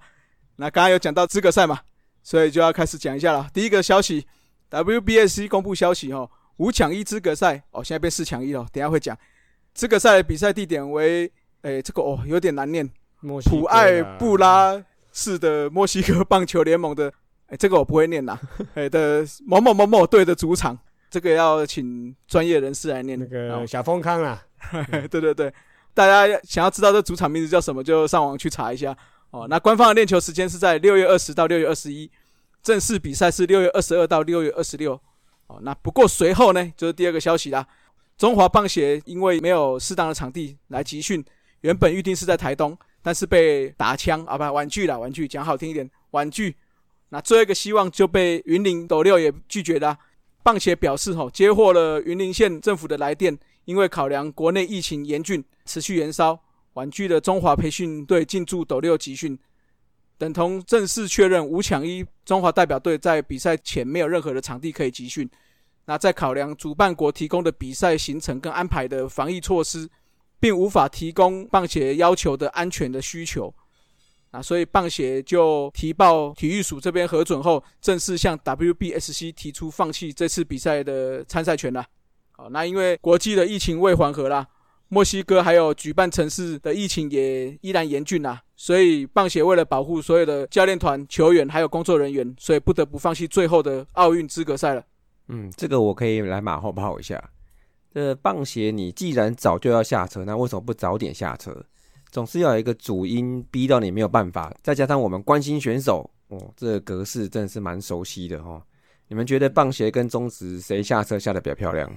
[0.56, 1.82] 那刚刚有讲到资格赛嘛，
[2.24, 3.48] 所以就要开始讲一下了。
[3.54, 4.26] 第一个消息
[4.72, 9.16] ，WBSC 公布消息哦，五抢一资格赛哦，现在变四抢一了，等一下会讲。
[9.74, 11.32] 资格赛比赛地点为，
[11.62, 12.90] 诶，这个哦有点难念，
[13.46, 17.12] 普埃布拉市的墨西哥棒球联盟的，
[17.48, 18.40] 哎，这个我不会念啦，
[18.76, 20.78] 哎的某某某某队的主场，
[21.10, 23.20] 这个要请专业人士来念。
[23.20, 24.42] 那哦个小丰康啊，
[25.10, 25.54] 对对对，
[25.94, 28.96] 大家想要知道这主场名字叫什么，就上网去查一下
[29.32, 29.48] 哦。
[29.50, 32.10] 那官方的练球时间是在六月二十到六月二十一，
[32.64, 35.00] 正式比赛是六月二十二到六月二十六。
[35.48, 37.68] 哦，那不过随后呢，就是第二个消息啦，
[38.22, 41.26] 中华棒协因为没有适当的场地来集训，
[41.62, 46.56] 原本预定是在台东，但是被打枪啊，不婉拒了，婉拒，讲好听一点，婉拒。
[47.10, 49.98] 那最后一个希望就被云林斗六也拒绝了。
[50.44, 56.40] 棒协表示，吼，接获了云林县政府的来电，因为考量国内疫情严峻，持续延烧，
[56.74, 59.36] 婉拒了中华培训队进驻斗六集训，
[60.20, 65.28] 等同正式确认五抢一中华代表队在比赛前没有任何的场地可以集训。
[65.86, 69.90] 那在考量主办国提供的比赛行程跟安排的防疫措施，
[70.40, 73.54] 并无法提供棒协要求的安全的需求，
[74.30, 81.86] 啊，所以棒协就提报体育署这边核准后，正式向 WBSC 提出放弃这次比赛的参赛权了。
[82.32, 84.48] 好，那因为国际的疫情未缓和啦，
[84.88, 94.84] 墨西哥还有举办城市的疫情也依然严峻啦，所以棒协为了保护所有的教练团、球员还有工作人员，所以不得不放弃最后的奥运资格赛了。
[95.28, 97.22] 嗯，这个我可以来马后炮一下。
[97.94, 101.66] 这棒协，你既然早就要下车，那为什么不早点下车？
[102.10, 108.62] 总是要有一个主因逼到你没有办法，再加上我们关心选手，哦，这个格式真的是蛮熟悉的哦。
[109.12, 111.92] 你们觉得棒协跟中职谁下车下的比较漂亮？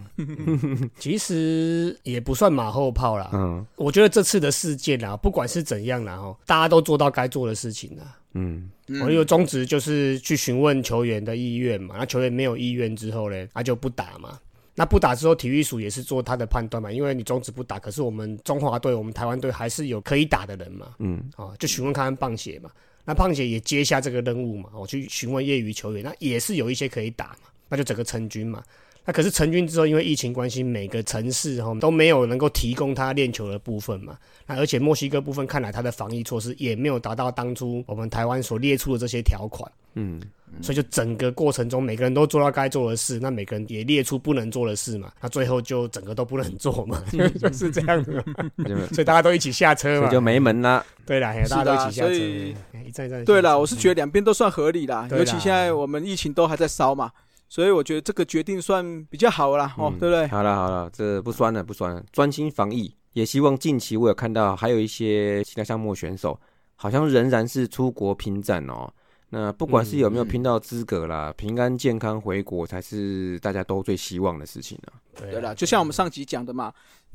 [0.98, 3.31] 其实也不算马后炮啦。
[3.33, 8.18] 嗯我觉得这次的事件啊，不管是怎样啦，哦，大家都做到该做的事情啦。
[8.33, 8.68] 嗯
[9.00, 14.37] 我有宗旨就是去询问球员的意愿嘛，那球员没有意愿之后呢，他就不打嘛。
[14.74, 22.68] 那不打之后，体育署也是做他的判断嘛，因为你中止不打，可是我们中华队、我们台湾队还是有可以打的人嘛，嗯哦，就询问看看棒协嘛。
[23.05, 28.62] 那胖姐也接下这个任务嘛，我去询问业余球员，那也是有一些可以打嘛，那就整个成军嘛。
[29.07, 34.17] 那可是成军之后，因为疫情关系，每个城市哈都没有能够提供他练球的部分嘛。
[34.47, 40.21] 那而且墨西哥部分看来，他的防疫措施也没有达到当初我们台湾所列出的这些条款，嗯，
[40.62, 45.12] 所以就整个过程中，每个人都做到该做的事，那每个人也列出不能做的事嘛。
[45.21, 47.03] 那最后就整个都不能做嘛，
[47.38, 48.25] 就是这样子嘛。
[48.93, 50.12] 所以大家都一起下车嘛所以。
[50.12, 50.85] 就没门啦。
[51.05, 52.55] 对啦，大家都一起下车所以，
[52.87, 53.23] 一站一站。
[53.27, 57.12] 对啦，我是觉得两边都算合理啦尤其现在我们疫情都还在烧嘛，
[57.55, 60.27] 所以我觉得这个决定算比较好啦，哦，嗯对不对？
[60.27, 62.93] 好了好了，这不酸了不酸了，专心防疫。
[63.12, 66.37] 也希望近期我有看到还有一些其他项目的选手，
[66.75, 68.93] 好像仍然是出国拼战哦。
[69.29, 74.99] 那不管是有没有拼到资格啦，平安健康回国才是大家都最希望的事情啊。
[75.14, 76.73] 对对啦，就像我们上集讲的嘛，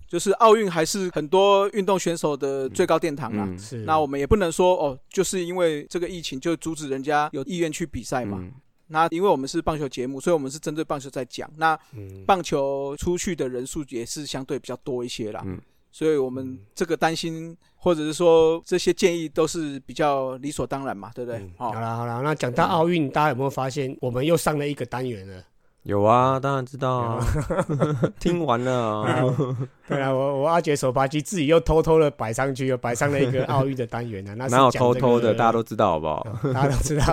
[0.07, 3.43] 就是奥运还是很多运动选手的最高殿堂啦。
[3.45, 8.37] 嗯，是那我们也不能说哦，就是因为这个疫情就阻止人家有意愿去比赛嘛。
[8.39, 8.53] 嗯
[8.89, 11.49] 那因为我们是棒球节目，所以我们是针对棒球在讲。
[11.55, 15.41] 那嗯棒球出去的人数也是相对比较多一些啦。
[15.45, 15.59] 嗯
[15.91, 21.51] 所以我们这个担心或者是说这些建议都是比较理所当然嘛，对不对？
[21.57, 25.43] 好，啦好啦，那讲到奥运，大家有没有发现我们又上了一个单元了？
[25.89, 27.25] 有啊，当然知道啊，
[28.19, 29.23] 听完了啊。
[29.89, 34.35] 对啊，我我阿杰手扒鸡自己又偷偷的摆上去，又摆上了一个奥运的单元呢。
[34.37, 35.33] 那是哪有偷偷的？
[35.33, 36.27] 大家都知道好不好？
[36.43, 37.03] 哦 大家都知道。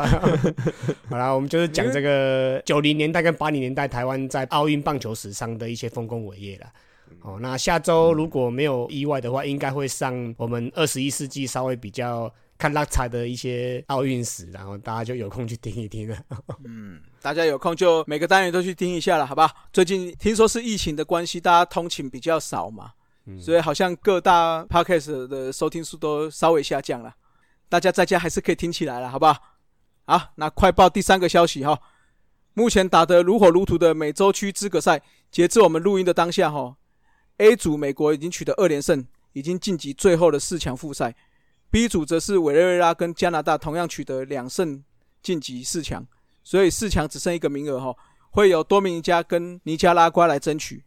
[1.09, 6.67] 好啦，我们就是讲这个九零年代跟八零年代台湾在奥运棒球史上的一些丰功伟业了。
[7.23, 16.19] 哦，那下周如果没有意外的话，应该会上我们二十一世纪稍微比较看拉彩的一些奥运史，然后大家就有空去听一听了。
[16.65, 19.51] 嗯，大家有空就每个单元都去听一下了，好吧？
[19.73, 22.93] 最近听说是疫情的关系，大家通勤比较少嘛，
[23.41, 27.15] 所以好像各大 podcast 的收听数都稍微下降了。
[27.69, 29.37] 大家在家还是可以听起来了，好不好？
[30.05, 31.81] 好，那快报第三个消息哈，
[32.55, 36.77] 目前打得如火如荼的美洲区资格赛，截至我们录音的当下哈
[37.39, 41.15] ，A 组美国已经取得二连胜，已经晋级最后的四强复赛
[41.77, 44.83] ；B 组则是委内瑞拉跟加拿大同样取得两胜
[45.23, 46.03] 晋级四强。
[46.43, 47.95] 所以四强只剩一个名额哈，
[48.31, 50.83] 会有多米尼加跟尼加拉瓜来争取。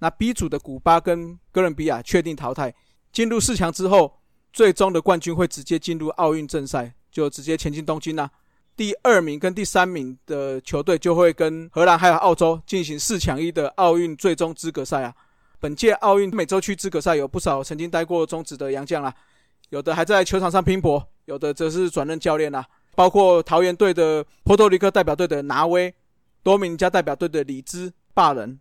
[0.00, 2.74] 那 B 组的古巴跟哥伦比亚确定淘汰，
[3.10, 4.18] 进入四强之后，
[4.52, 8.30] 最终的冠军会直接进入奥运正赛，就直接前进东京啦、
[8.76, 15.14] 第二名跟第三名的球队就会跟荷兰还有澳洲进行四强一的奥运最终资格赛啊。
[15.58, 19.14] 本届奥运美洲区资格赛有不少曾经待过中职的洋将啦，
[19.74, 22.64] 有的还在球场上拼搏，有的则是转任教练啦。
[22.94, 25.92] 包括桃园队的波多黎各代表队的拿威，
[26.44, 28.60] 多米尼加代表队的李兹霸人。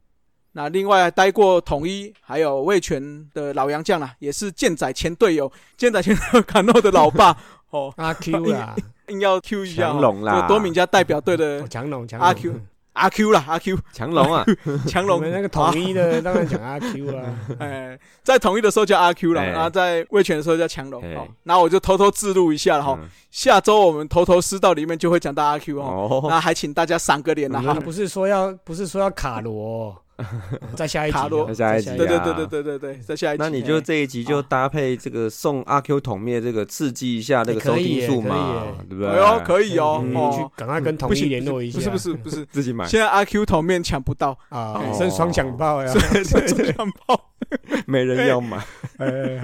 [0.54, 7.38] 那另外还待过统一还有味全的老洋将啦，也是健仔前队友，健仔前队友卡诺的老爸
[7.70, 8.76] 哦，阿 Q 啦，
[9.10, 12.60] 硬要 Q 一下、哦，强龙啦多米加代表队的哦强龙强阿 Q
[12.94, 14.46] 阿 Q 啦，阿 Q 强龙啊，
[14.88, 15.18] 强龙。
[15.18, 17.24] 我们那个统一的当然讲阿 Q 啊。
[17.60, 19.48] 哎，在统一的时候叫阿 Q 啦，哎。
[19.50, 21.02] 然后在魏权的时候叫强龙。
[21.04, 21.14] 哎。
[21.16, 21.28] 哦。
[21.44, 23.10] 那我就偷偷自录一下了哈，嗯。
[23.32, 26.22] 下周我们头头师道里面就会讲到阿 Q 哦。
[26.24, 27.74] 哦，那还请大家赏个脸啦哈。
[27.76, 29.96] 不是说要不是说要卡罗，
[30.76, 33.44] 在下一集哦，卡罗在下一集对对啊对对对对对，在下一集。
[33.44, 39.10] 那你就哎这一集就搭配这个送阿 Q 桶灭这个刺激一下这个哎可收听以耶可以数嘛，对不对？
[39.10, 41.78] 哎呦可以哦嗯哦去赶快跟统一不行联络一下。
[41.78, 45.94] 不是不是不是，自己买，现在阿 Q 桶面抢不到，啊哦，剩 双响炮呀！
[45.94, 47.30] 抢炮。
[47.86, 48.58] 没人要买。
[48.98, 49.40] 哎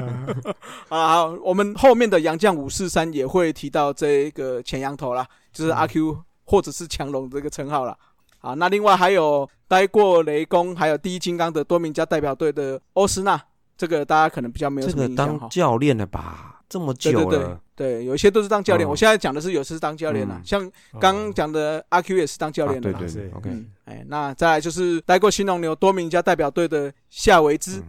[0.88, 7.96] 好啊，好，我们后面的杨将五四三也会提到这个前羊头啦，就是阿 Q 或者是强龙这个称号啦。
[8.40, 13.42] 啊，那另外还有待过雷公还有第一金刚的多名加代表队的欧斯纳，
[13.78, 15.38] 这个大家可能比较没有这个什么印象哈。
[15.42, 15.50] 当。
[15.50, 16.62] 教练了吧？
[16.70, 17.32] 这么对对对。
[17.32, 18.88] 久了，对，有一些都是当教练。
[18.88, 18.92] 嗯。
[18.92, 20.42] 我现在讲的是有是当教练了，嗯。
[20.46, 27.80] 像刚刚讲的阿 Q 也是当教练的对对，OK，嗯，哎，那再来就是待过新农牛多名加代表队的夏维兹。
[27.80, 27.84] 嗯，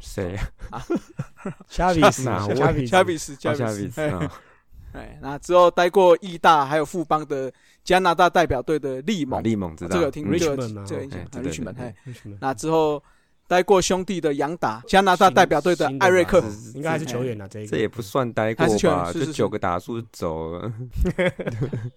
[0.00, 0.36] 谁？
[0.70, 0.84] 啊？
[1.68, 4.00] 虾比斯，哪位虾比斯，加比斯，加哦夏比斯，
[4.92, 7.50] 哎那之后待过义大还有富邦的
[7.88, 9.94] 加拿大代表队的利马蒙，利蒙知道。
[9.94, 10.38] 这个有听嗯。
[10.38, 11.86] 这个 Richmond 这个印象哎啊对对，Richmond，对。
[11.86, 13.02] 哎，为什么那之后
[13.46, 19.10] 待过兄弟的杨达，加拿大代表队的艾瑞克，应该还是球员啊，这这也不算待过吧？
[19.10, 20.70] 就九个打数走了，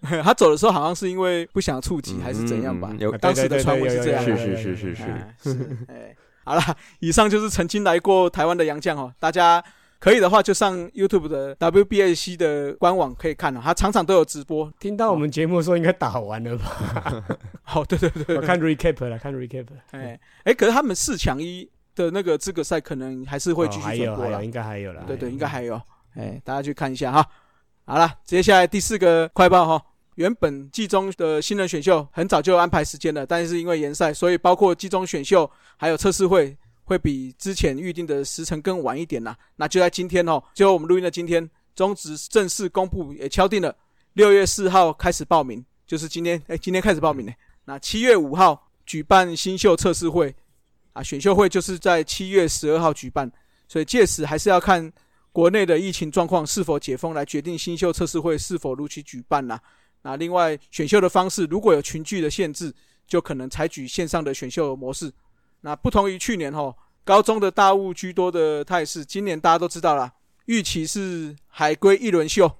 [0.24, 2.88] 他走的时候好像是因为不想触及还是怎样吧？
[2.92, 2.98] 嗯？
[2.98, 6.62] 有啊当时的传闻是这样，是是是是是哎是，哎，好了，
[7.00, 9.62] 以上就是曾经来过台湾的洋将哦，大家
[10.02, 14.68] 可以的话就上 YouTube 的 WBAC 的官网可以看哦，他场场都有直播。
[14.80, 17.24] 听到我们节目的时候应该打完了吧？
[17.72, 19.64] 哦，对对对，我看 recap 了，看 recap。
[19.92, 24.42] 哎哎，可是他们四强一的那个资格赛可能还是会继续转播了有还有，。
[24.42, 25.04] 应该还有了。
[25.06, 25.80] 对对，应该还有，
[26.16, 27.24] 哎，大家去看一下哈。
[27.84, 29.80] 好了，接下来第四个快报哈。
[30.16, 36.56] 原本季中的新人选秀很早就安排时间了，但是因为延赛，所以包括季中选秀还有测试会
[36.92, 39.34] 会比之前预定的时程更晚一点啦。
[39.56, 43.74] 那就在今天哦，就我们录音的今天，中职正式公布也敲定了，
[44.12, 47.32] 六月四号开始报名，就是今天，哎，今天开始报名呢。
[47.64, 50.34] 那七月五号举办新秀测试会，
[50.92, 53.32] 啊，选秀会就是在七月十二号举办，
[53.68, 54.92] 所以届时还是要看
[55.32, 59.58] 国内的疫情状况是否解封来决定新秀测试会是否如期举办啦。
[60.02, 62.70] 那另外选秀的方式，如果有群聚的限制，
[63.06, 65.10] 就可能采取线上的选秀模式。
[65.64, 66.74] 那不同于去年哈，
[67.04, 70.12] 高中的大雾居多的态势，今年大家都知道了，
[70.46, 72.50] 预期是海归一轮秀，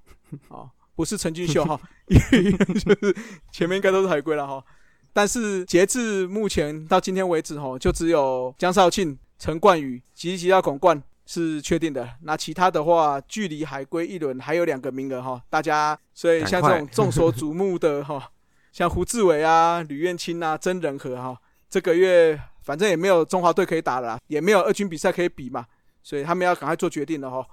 [0.49, 3.17] 哦，不是陈俊秀 哈，就是
[3.53, 4.65] 前面应该都是海归了哈。
[5.13, 12.09] 但是截至目前到今天为止哈，就只有江少庆、陈冠宇及其他广冠是确定的。
[12.23, 18.31] 那其他的话，距离海归一轮还有两个名额哈，大家所以像这种众所瞩目的哈，
[18.73, 21.39] 像胡志伟啊、吕彦青啊、曾仁和哈，
[21.69, 25.67] 这个月反正也没有中华队可以打了，也没有二军比赛可以比嘛，
[26.03, 27.47] 所以他们要赶快做决定了哈。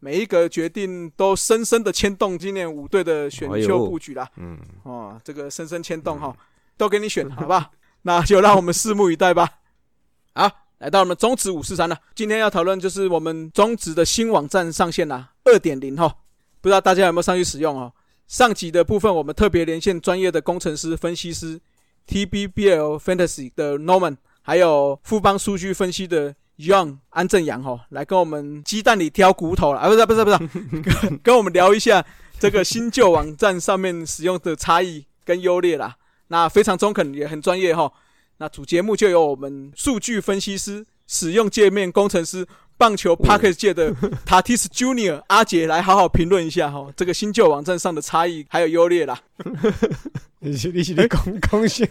[0.00, 4.28] 每一个决定都深深的牵动今年五队的选秀布局啦。
[4.36, 6.36] 嗯，哦，这个深深牵动哈，
[6.76, 7.70] 都给你选， 好吧？
[8.02, 9.48] 那就让我们拭目以待吧。
[10.34, 11.98] 好，来到我们中职五四三了。
[12.14, 16.14] 今天要讨论就是我们中职的新网站上线啦，二点零哈。
[16.60, 17.92] 不知道大家有没有上去使用哦？
[18.28, 21.60] 上集的部分我们特别连线专业的工程师、分析师
[22.06, 24.16] ，TBBL Fantasy 的 Norman，
[24.48, 26.34] 还有富邦数据分析的。
[26.58, 29.88] Young 安正阳哈，来跟我们鸡蛋里挑骨头了啊！
[29.88, 30.38] 不是不是不是，
[30.82, 32.04] 跟 跟我们聊一下
[32.40, 35.94] 这个新旧网站上面使用的差异跟优劣啦。
[36.26, 37.92] 那非常中肯也很专业哈。
[38.38, 42.44] 那主节目就由我们数据分析师、使用界面工程师。
[42.78, 43.92] 棒球 Parkes 界的
[44.24, 49.18] Tatis Junior 阿杰来好好评论一下哈，这个新旧网站上的差异还有优劣啦。
[50.40, 51.84] 你是你是在攻攻下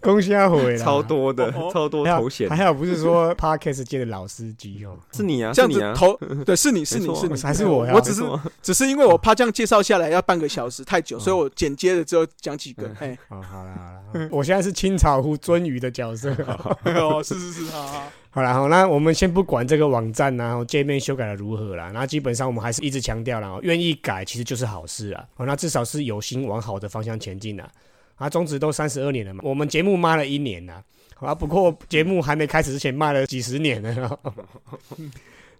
[0.00, 6.16] 攻下回啦，超多的超多头衔，还好不是说 Parkes 界的老司机哦，是你啊，这样子头
[6.46, 7.40] 对是你是你是你。
[7.42, 7.92] 还是我呀？
[7.92, 8.22] 我只是
[8.62, 12.88] 只是因为我怕这样介绍下来要半个小时太久，所以我剪接的只有讲几个。
[13.00, 16.30] 哎，好好了好了，我现在是清朝湖鳟鱼的角色。
[16.84, 18.04] 哦，是是是，好好。
[18.32, 25.26] 好了，好，那我们先不管这个网站然后界面修改的如何啦，那基本上我们还是一直强调啦，愿意改其实就是好事啊。
[25.36, 27.70] 哦，那至少是有心往好的方向前进啊。
[28.16, 30.82] 啊，中职都三十二年了嘛，我们节目卖了一年啦，
[31.20, 34.20] 啊，不过节目还没开始之前卖了几十年了。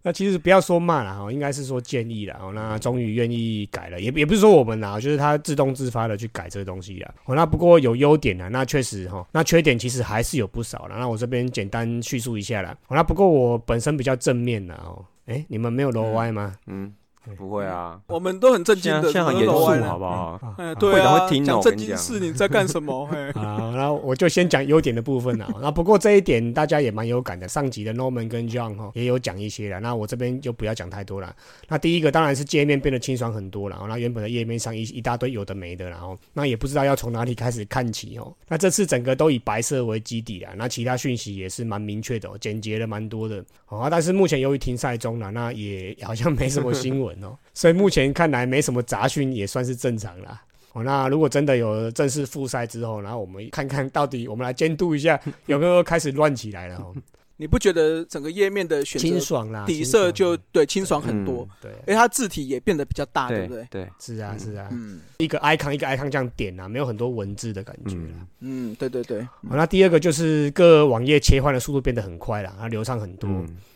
[0.03, 2.53] 那其实不要说慢了哈，应该是说建议了哦。
[2.55, 7.15] 那终于愿意改了，也也不是说我们啊，就是他自动自发的去改这个东西了。
[7.27, 10.97] 哦，那不过有优点啊，那确实哈，那缺点其实还是有不少了。
[10.99, 12.77] 那我这边简单叙述一下了。
[12.89, 16.57] 那不过我本身比较正面的哦，哎，你们没有楼歪吗？
[16.67, 16.93] 嗯。
[17.37, 19.53] 不会啊，我们都很震惊的，现在很严肃，
[19.85, 20.55] 好不好？
[20.57, 23.07] 哎，对啊，讲震惊事，你在干什么？
[23.35, 25.49] 好，那我就先讲优点的部分了。
[25.61, 29.79] 那不过这一点大家也蛮有感的，上集的 Norman 跟 John 哈也有讲一些了。
[29.81, 31.35] 那我这边就不要讲太多了。
[31.69, 33.79] 那第一个当然是界面变得清爽很多了。
[33.87, 38.35] 那原本的页面上一一大堆有的没的，然后那也不知道要从哪里开始看起哦。
[38.49, 43.45] 那这次整个都以白色为基底啊，那其他讯息也是蛮明确的，简洁的蛮多的。
[43.69, 50.43] 哦，但是目前由于停赛中了，那也好像没什么新闻哦，所以目前看来没什么杂讯，也算是正常啦。
[50.73, 56.95] 哦，那如果真的有正式复赛之后，然后我们看看到底，我们来监督一下 有没有开始乱起来了哦。
[57.41, 63.67] 你不觉得整个页面的选择清爽啦，底色就对清爽很多，对，因为它字体也变得比较大，对不对？
[63.71, 67.97] 对，是啊，是啊，嗯，一个 icon 一个 icon 这样点啊，没有很多文字的感觉
[68.41, 69.23] 嗯，对对对。
[69.23, 73.27] 好，那第二个就是各网页切换的速度变得很快了，它流畅很多。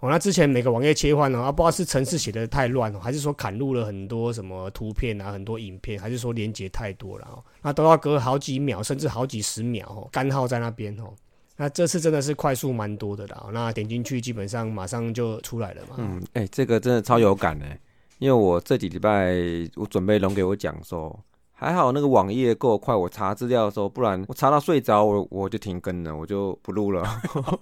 [0.01, 11.15] 哦，那之前每个网页切换呢，啊，不知道是程式写的太乱，还是说砍入了很多什么图片啊，很多影片，还是说连接太多了，那都要隔好几秒，甚至好几十秒哦，干耗在那边哦。
[11.57, 15.95] 那这次真的是快速蛮多的啦，那点进去基本上马上就出来了嘛。
[15.99, 17.79] 嗯，哎，这个真的超有感哎，
[18.19, 19.33] 因为我这几礼拜
[19.77, 21.17] 我准备龙给我讲说，
[21.53, 27.05] 还好那个网页够快，我查资料的时候，不然我查到睡着，我我就停更了，我就不录了。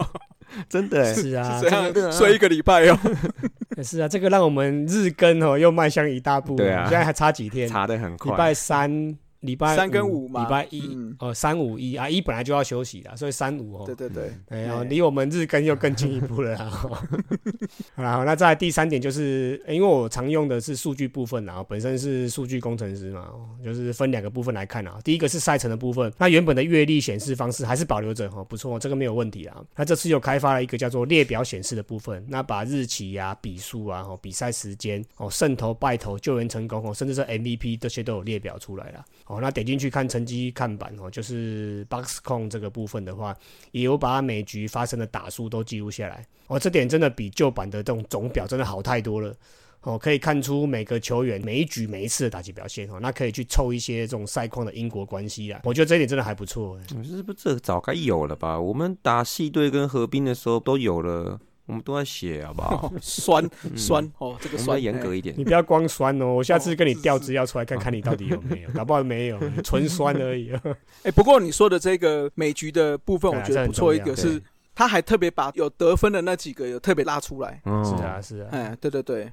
[0.69, 2.99] 真的是啊，这样睡一个礼拜哦。
[3.85, 6.57] 是啊，这个让我们日更哦又迈向一大步。
[6.57, 9.19] 对啊，现在还差几天，查的很快，礼拜三。
[9.43, 16.57] 礼拜三跟五嘛，礼拜一哦，三五一啊，一本来就要休息了，所以三五哦，对对对，哎呀，离我们日更又更进一步了。
[17.95, 23.31] 好，那再第三点就是，因为我常用的是数据部分啊，本身是数据工程师嘛，
[23.65, 24.99] 就是分两个部分来看啊。
[25.03, 29.63] 第一个是赛程的部分，那原本的月历显示方式还是保留着哈，不错，这个没有问题啊。
[29.75, 39.05] 那这次又开发了一个叫做列表显示的部分，那把日期啊、比数啊、比赛时间哦、胜投败投、救援成功哦，甚至是 MVP 这些都有列表出来了。
[39.33, 43.35] 哦，那点进去看成绩看板哦，就是 box 控这个部分的话，
[43.71, 46.27] 也有把每局发生的打数都记录下来。
[46.49, 49.35] 哦，这点真的比旧版的这种总表真的好太多了。
[49.81, 55.61] 哦，可以看出每个球员每一局每一次的打击表现哦，那可以去凑一些这种赛况的因果关系啊。
[55.65, 56.79] 我觉得这点真的还不错。
[56.87, 58.61] 是不是这早该有了吧？
[58.61, 61.41] 我们打系队跟合并的时候都有了。
[61.67, 62.93] 我们都在写，好不好？
[63.01, 65.35] 酸酸哦，这个酸严格一点。
[65.39, 70.53] 你不要光酸哦，我下次跟你调资料出来看看你到底有没有，搞不好没有，纯酸而已。
[71.05, 73.95] 哎，不过你说的这个美局的部分， 我觉得不错。
[73.95, 74.43] 一个是，
[74.75, 77.61] 他还特别把有得分的那几个有特别拉出来。
[77.65, 78.49] 是啊，是啊。
[78.51, 79.33] 哎，对对对。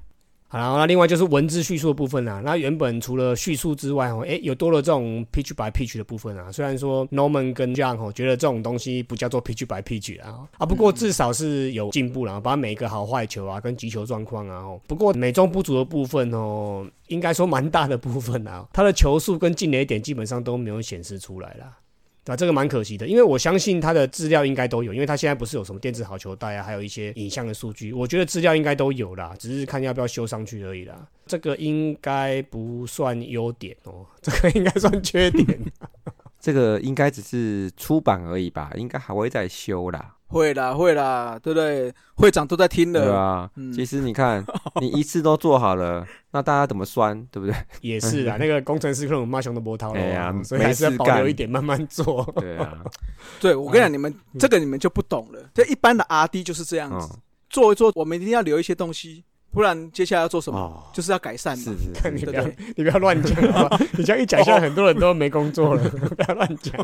[0.52, 2.42] 好啦，那另外就是文字叙述的部分啊。
[2.44, 6.50] 那原本除了叙述之外哦，诶，有多了这种 pitch by pitch 的部分啊。
[6.50, 14.80] 虽然说 Norman 跟 John 哦觉得这种东西不叫做 pitch by pitch 啊，啊，不过至少是有进步了，把每一个好坏球啊跟击球状况啊哦。
[14.88, 21.78] 不过美中不足的部分哦，应该说蛮大的部分啊，他的球速跟进垒点基本上都没有显示出来啦。
[22.24, 22.36] 对吧？
[22.36, 31.06] 这个蛮可惜的，因为我相信他的资料应该都有，因为他现在不是有什么电子好球带啊，还有一些影像的数据，我觉得资料应该都有啦，只是看要不要修上去而已啦。
[31.26, 35.46] 这个应该不算优点哦，这个应该算缺点。
[36.40, 40.16] 这个应该只是出版而已吧，应该还会再修啦。
[40.30, 41.92] 会啦会啦，对不对？
[42.14, 44.44] 会长都在听的，对啊，其实你看，
[44.80, 47.54] 你一次都做好了， 那大家怎么算，对不对？
[47.80, 52.22] 也是啊， 那个工程师可能骂熊的波涛了，哎呀所以还是要保留一点，慢慢做。
[52.36, 52.78] 对啊，
[53.40, 55.40] 对我跟你讲，你们这个你们就不懂了。
[55.52, 57.18] 这一般的 R D 就是这样子，嗯，
[57.48, 61.64] 做一做，我们一定要留一些东西，不然接下来要做什么，哦，就是要改善嘛。
[61.64, 66.74] 是是看你不要对对，你不要乱讲好不好 你这样一讲，现在很多人都没工作了， 不要乱讲。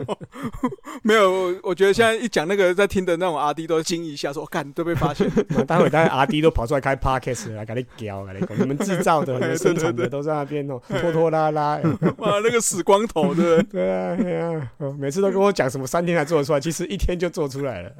[1.02, 5.30] 没有，我我觉得现在一讲那个在听的那种阿弟都惊一下，说干都被发现。
[5.48, 11.76] 那待会待会 R D 都跑出来开 podcast 来，跟你屌，跟你讲，你们制造的、你们生产的都在那边哦，拖拖拉拉。
[12.18, 13.86] 哇，那个死光头，对不对？
[13.86, 17.92] 对啊，对啊，哦每次都跟我讲什么三天才做得出来，其实一天就做出来了。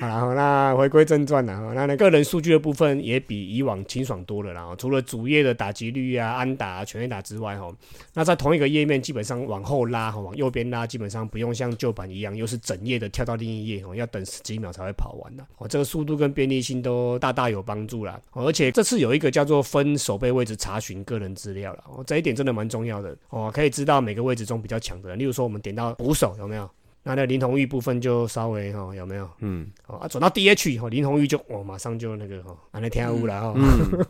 [0.00, 4.74] 好啦，好那回归正传了，哦那那个人数据的部分也比比以往清爽多了啦。
[4.76, 7.72] 除了主页的打击率啊、安打、啊、全垒打之外，哦，
[8.14, 15.46] 那在同一个页面基本上往后拉，往右边拉，基本上不用像旧版一样，又是整页的跳到另一页，哦，要等十几秒才会跑完的。
[15.58, 18.20] 哦，这个速度跟便利性都大大有帮助啦。
[18.32, 23.16] 而且这次有一个叫做分手背位置查询个人资料了，哦，这一点真的蛮重要的。
[23.30, 26.68] 哦，可以知道每个位置中比较强的人，例如说我们点到捕手有没有？
[27.08, 29.26] 那那林红玉部分就稍微哈、哦、有没有？
[29.40, 33.54] 嗯哦啊，转到 DH 哦，林红玉就哦马上就那个哈，啊那天乌了哈。
[33.56, 34.06] 嗯，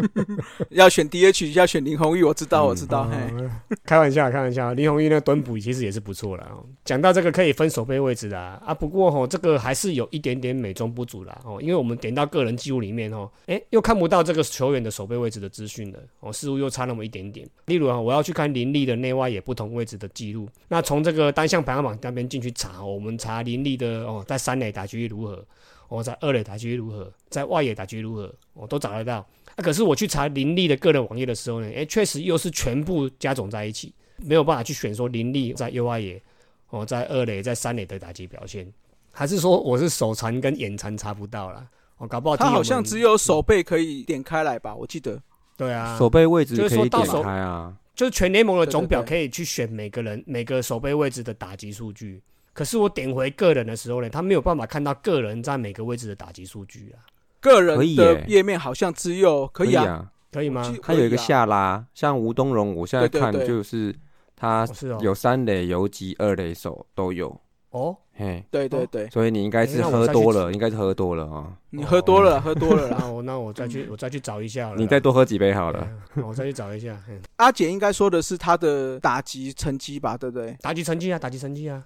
[0.70, 3.04] 要选 D H，要选林红玉，我知道，我知道。
[3.04, 3.50] 嘿，哦
[3.84, 6.48] 开玩笑，开玩笑，林红玉那个蹲捕其实也是不错啦。
[6.50, 6.64] 哦。
[6.84, 17.46] 讲到这个可以分手背位置的啊，啊不过吼、这个还是有一点点美中不足啦哦，因为我们点到个人记录里面哦，诶又看不到这个球员的手背位置的资讯了哦，似乎又差那么一点点。
[17.66, 25.44] 例如啊，我要去看林立的内外野不同位置的记录，那从这个单项排行榜那边进去查，我们查林立的哦，在三垒打击如何，
[25.88, 29.16] 哦，在二垒打击如何，在外野打击如何，我、都找得到。
[29.56, 36.22] 啊，可是我去查林立的个人网页的时候呢，诶，确实又是全部加总在一起，没有办法去选说林立在右外野，
[36.68, 38.72] 哦，在二垒、在三垒的打击表现，
[39.10, 41.66] 还是说我是手残跟眼残查不到啦？
[41.98, 44.74] 哦，搞不好他好像只只有手背可以点开来吧？
[44.74, 45.20] 我记得。
[45.56, 52.22] 对啊，手背位置可以点开啊，就是全联盟的总表可以去选每个人每个守备位置的打击数据。
[52.54, 57.04] 可是我点回个人的时候呢，他没有办法看到个人在每个位置的打击数据啊，
[57.40, 60.62] 个人可以的页面好像只有可以啊，啊，可以吗？
[60.62, 63.94] 记它有一个下拉，像吴东荣，我现在看就是
[64.34, 64.66] 他
[65.02, 67.38] 有三垒游击、二垒手都有，
[67.68, 72.98] 哦，嘿，对对对，所以你应该是喝多了，应该是喝多了啊，你喝多了，喝多了啦。
[73.00, 75.88] 那 我那我再去我再去找一下你再多喝几杯好了。
[76.16, 76.96] 嗯，我再去找一下。
[77.08, 80.54] 嗯阿姐应该说的是她的打击成绩吧，对不对？
[80.60, 81.82] 打击成绩啊，打击成绩啊，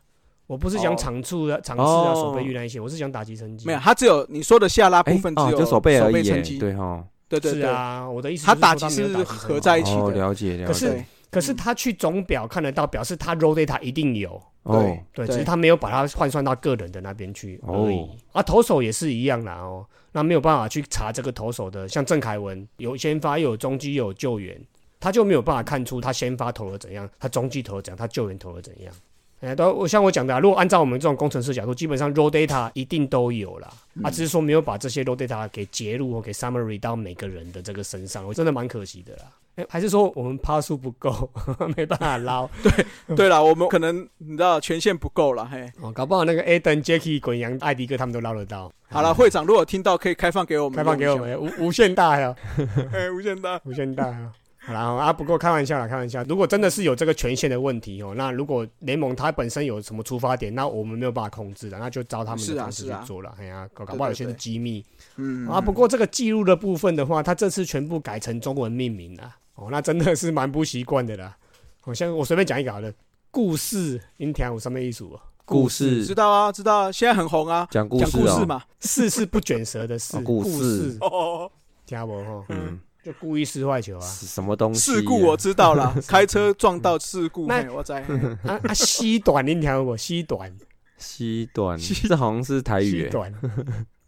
[0.49, 3.67] 我不是讲哦场处的场次啊、哦手背率那一些，我是讲打击成绩。
[3.67, 7.05] 没有，，他只有你说的下拉部分只有就手背而已耶，成绩，对哈。
[7.29, 7.61] 对对对。
[7.63, 10.93] 是啊，我的意思他打击是合在一起的哦，了解了可是解。
[10.93, 11.05] 对
[11.35, 14.81] 可是他去总表看得到，表示他 roll data 一定有，哦，
[15.13, 17.61] 对，对只是他没有把它换算到个人的那边去。
[17.67, 17.97] 而已。
[17.97, 24.61] 哦啊，投手也是一样啦哦，那没有办法去查这个投手的，像郑凯文有先发又有中继又有救援，
[25.01, 28.95] 他就没有办法看出他先发投了怎样，他中继投了怎样，他救援投了怎样。
[29.41, 33.71] 哎，都我像我讲的、啊，如果按照我们这种工程师角度，基本上 raw data 一定都有啦，
[34.03, 39.25] 啊，只是说没有把这些 raw data 给截录或给 summary 到每个人的这个身上，我真的蛮可惜的啦。
[39.57, 41.31] 哎，还是说我们趴数不够，
[41.77, 45.71] 没办法捞对对啦，我们可能你知道权限不够了，嘿。
[45.81, 48.73] 哦，搞不好那个 Aden、Jacky、滚羊、艾迪哥他们都捞得到。
[48.91, 52.35] 好了，会长如果听到可以开放给我们，开放给我们无无限大呀，
[52.93, 53.61] 哎，无限大。
[53.65, 54.33] 无限大啊。
[54.67, 56.25] 好啦哦啊，不过开玩笑啦，开玩笑。
[56.25, 63.35] 如果真的是有这个权限的问题哦，那如果联盟它本身有什么出发点，那我们没有办法控制的，那就照他们的方式是啊去做了。
[63.39, 64.83] 哎呀，搞搞不好有些是机密
[65.17, 65.61] 嗯啊。
[65.61, 69.35] 不过这个记录的部分的话，它这次全部改成中文命名了。
[69.55, 71.37] 哦，那真的是蛮不习惯的啦。
[71.81, 72.93] 好像我随便讲一个好了，
[73.31, 75.21] 故事，您听有什么意思啊？
[75.47, 78.63] 故知道啊，知道啊，现在很红啊，讲故讲事哦，故事嘛。
[78.81, 81.53] 事是不卷舌的事，哦故事事，哦，
[81.85, 82.45] 听不哈？
[82.49, 84.01] 嗯，就故意撕坏球啊。
[84.01, 84.95] 是什么东西啊？
[84.95, 88.01] 事故我知道了， 开车撞到事故，那我在。
[88.45, 90.51] 啊啊，西短，你听过西短？
[90.97, 93.31] 西短，西这好像是台语短，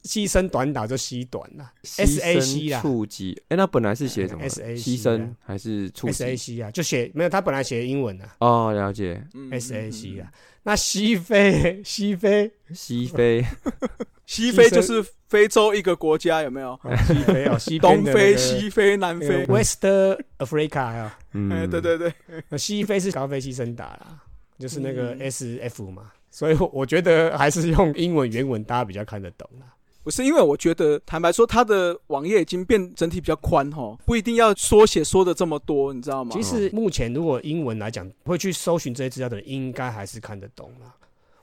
[0.07, 10.31] 牺牲短打就西短啦，SAC 啦牲触及，哎，那本来是写什么？SAC 牺牲还是触？，SAC 啊，就写没有，他本来写英文啊哦，了解，嗯，SAC 啊。
[10.63, 13.45] 那 西非，西非，西非，
[14.27, 16.71] 西非就是非洲一个国家，有没有？
[16.83, 19.45] 哦西非哦， 西边东非、西非、南非。
[19.47, 19.85] West
[20.39, 22.13] Africa 啊，嗯，哎，对对对，
[22.51, 24.21] 那西非是高飞牺牲打啦，
[24.59, 26.11] 就是那个嗯 SF 嘛。
[26.29, 29.67] 所以我觉得还是用英文原文，大家比较看得懂啦。
[30.07, 36.31] 不是因为我觉得，坦白说，他的网页已经变整体比较宽哈，不一定要缩写缩的这么多，你知道吗？
[36.33, 40.95] 其实目前如果英文来讲，会去搜寻这些资料的人，应该还是看得懂啦。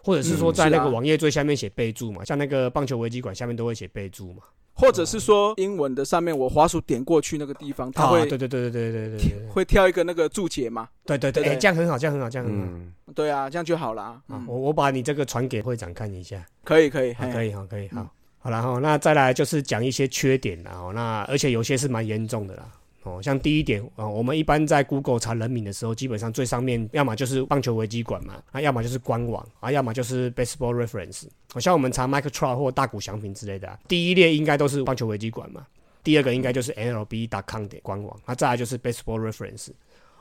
[0.02, 4.44] 或者是说，在那个网页最下面写备注嘛，像那个棒球危基馆下面都会写备注嘛。
[4.72, 10.88] 或者是说英文的上面，我滑鼠点过去那个地方，它会对对对对对对对，会跳一个那个注解嘛？
[11.06, 13.14] 对对对，哎，这样很好，这样很好，这样很好。
[13.14, 14.22] 对啊，这样就好了。
[14.48, 16.42] 我我把你这个传给会长看一下。
[16.64, 18.10] 可以可以可以好，可以好。
[18.44, 22.70] 好，然后那再来就是讲一些缺点啦，哦，那而且有些是蛮严重的啦。
[23.04, 31.24] 哦，像第一点啊、我们一般在 Google 查人名的时候，基本上最上面要么就是棒球维基馆嘛，啊，要么就是官网啊，要么就是 Baseball Reference。
[31.54, 35.66] 好像我们查 Mike Trout 或大谷翔平之类的、啊，第一列应该都是棒球维基馆嘛，
[36.04, 39.70] 第二个应该就是 MLB.com 的官网，啊，再来就是 Baseball Reference。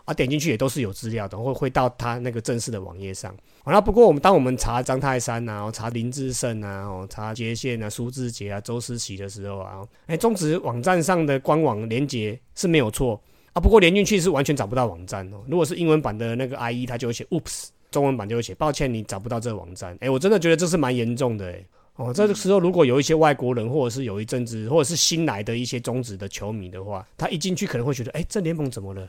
[0.05, 3.35] 啊，点进去也都是有资料的，会会到他那个正式的网页上。
[3.63, 13.21] 好，那不过我们当我们查张泰山啊，查林志胜啊，哦，查接线啊、苏志杰啊、周思齐的时候啊，哎，中职网站上的官网连接是没有错
[13.53, 15.43] 啊，不过连进去是完全找不到网站哦。
[15.47, 19.97] 如果是英文版的那个 IE，它就会写 Oops，中文版就会写抱歉，你找不到这个网站。
[20.01, 21.65] 哎，我真的觉得这是蛮严重的哎。
[21.97, 29.07] 哦，这个时候如果有一些外国人，或者是有一阵子，或者是新来的一些中职的球迷的话，他一进去可能会觉得，哎，这联盟怎么了？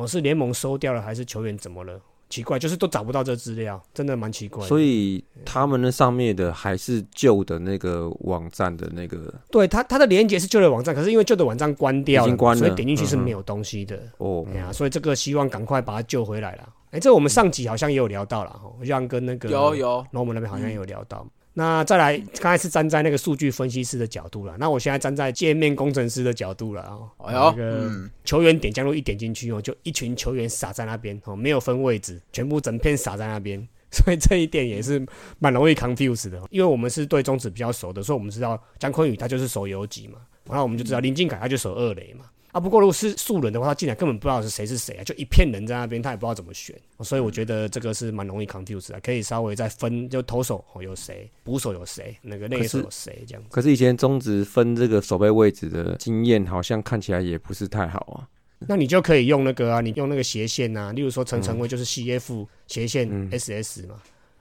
[0.00, 2.00] 哦，是联盟收掉了，还是球员怎么了？
[2.30, 4.64] 奇怪，就是都找不到这资料，真的蛮奇怪。
[4.64, 14.00] 所以他们那上面的还是旧的那个网站的那个对他，他的连接是旧的网站，可是因为旧的网站关掉了，已经关了所以点进去是没有东西的。
[14.18, 16.68] 哦哎，呀，所以这个希望赶快把它救回来了。
[16.92, 21.26] 哎，这我们上集好像也有聊到了哈，像跟那个有有，那我们那边好像也有聊到。
[21.54, 26.98] 那再来，刚才是站在那个数据分析师的角度了，那我现在站在界面工程师的角度了啊。
[27.18, 33.66] 哎呦那个嗯球员点将入一点进去哦，就一群球员撒在那边哦，没有分位置，全部整片撒在那边。
[33.92, 35.04] 所以这一点也是
[35.40, 42.26] 蛮容易 confuse 的，因为我们是对中指比较熟的，所以我们知道姜坤宇他就是守游击嘛，然后我们就知道林敬凯他就守二垒嘛。
[42.52, 53.48] 啊，不过如果是素人的话，他进来根本不知道是谁是谁啊，就一片人在那边，他也不知道怎么选，所以我觉得这个是蛮容易 confuse 的，可以稍微再分，就投手哦有谁，捕手有谁，那个内野手有谁这样子。
[53.50, 58.28] 可是以前中职分这个守备位置的经验，好像看起来也不是太好啊。
[58.66, 63.94] 那你就可以用那个啊，你用那个斜线啊，例如说陈晨威就是 CF 斜线嗯 SS 嘛，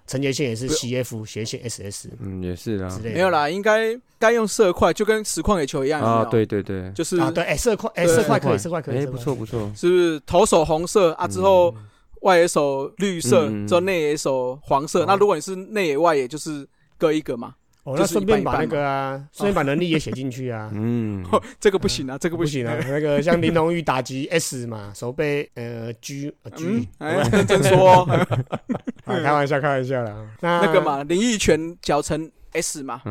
[0.10, 2.98] 陈杰宪也是 CF 斜线 SS 嗯，也是啊之。
[3.04, 3.14] 类的。
[3.14, 9.72] 没有啦，应该该用色块，就跟实况野球一样啊，对，对对，就是啊，对，哎，色块，哎，色块可以，色块可以，哎，不错不错。
[9.76, 11.28] 是不是投手红色啊？
[11.28, 11.72] 之后
[12.22, 15.04] 外野手绿色，嗯之后内野手黄色。
[15.04, 17.54] 哦那如果你是内野外野，就是各一个嘛。
[17.84, 20.70] 哦，那顺便把那个啊，顺便把能力也写进去啊。
[20.76, 21.26] 嗯，
[21.60, 22.68] 这个不行啊，这个不行。
[22.68, 28.04] 啊，那个像林龙玉打击 S 嘛，手背呃 G G，，哎，认真说，
[29.06, 30.28] 啊，开玩笑，开玩笑啦。
[30.42, 33.02] 那那个嘛，林奕泉脚成 S 嘛，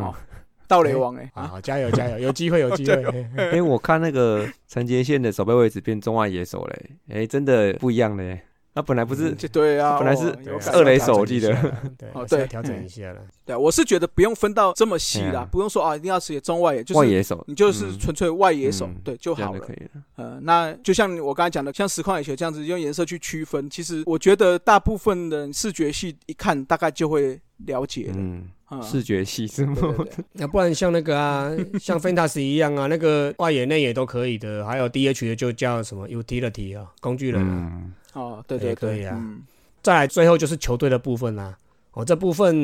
[0.66, 3.03] 盗垒王哎，啊，加油加油，有机会有机会。
[3.49, 8.43] 因为我看那个陈杰宪的手背位置变中外野手嘞，哎，真的不一样嘞。
[8.79, 10.29] 他本来不是就对啊，本来是
[10.70, 13.20] 二垒还是要手我记得调整一下啦对，哦对调整一下了。
[13.45, 19.72] 对，我是觉得不用分到这么细啦啊，不用说啊，一定要写中外野，就是外野手，你就是嗯纯粹外野手嗯，对就好了可。
[19.72, 19.91] 以了。
[20.14, 28.14] 呃，那就像我刚才讲的，像实况野球这样子用颜色去区分，其实我觉得大部分的视觉系一看大概就会了解了。
[28.16, 29.74] 嗯，嗯，视觉系是吗？
[30.35, 31.51] 那不然像那个啊，
[31.81, 37.83] 像 Fantasy 一样啊，那个外野内野都可以的，还有 DH 的就叫什么 Utility 啊，工具人啊。
[38.19, 39.43] 嗯，哦，对对对，也可以啊嗯，
[39.83, 41.57] 再来最后就是球队的部分啦、
[41.93, 42.55] 哦，这部分、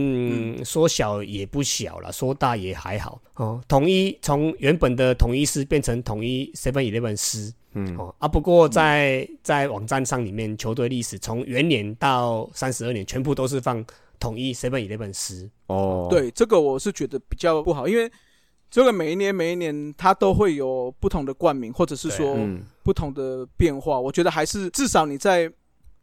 [0.58, 0.64] 嗯。
[0.64, 3.20] 说小也不小了，说大也还好。
[3.36, 3.60] 哦。
[3.68, 7.52] 统一从原本的统一师变成统一 Seven Eleven 师。
[7.76, 13.84] 嗯，哦啊，不过在在网站上里面，球队历史从元年到三十二年，全部都是放
[14.20, 15.50] 统一 Seven Eleven 师。
[15.66, 18.10] 哦，，对这个我是觉得比较不好，因为
[18.70, 23.98] 这个每一年每一年它都会有不同的冠名，或者是说嗯，不同的变化。
[23.98, 25.50] 我觉得还是至少你在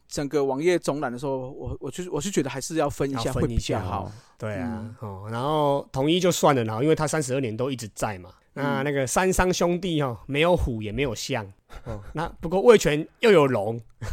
[0.09, 4.11] 整个网页总览的时候，我我就我是觉得还是要分一下会比分一下较好。
[4.37, 8.31] 对啊，嗯哦，然后统一就算了，然后因为他三十二年都一直在嘛。
[8.53, 11.49] 那嗯那个三商兄弟哦，没有虎也没有象
[11.85, 13.79] 哦， 那不过魏权又有龙，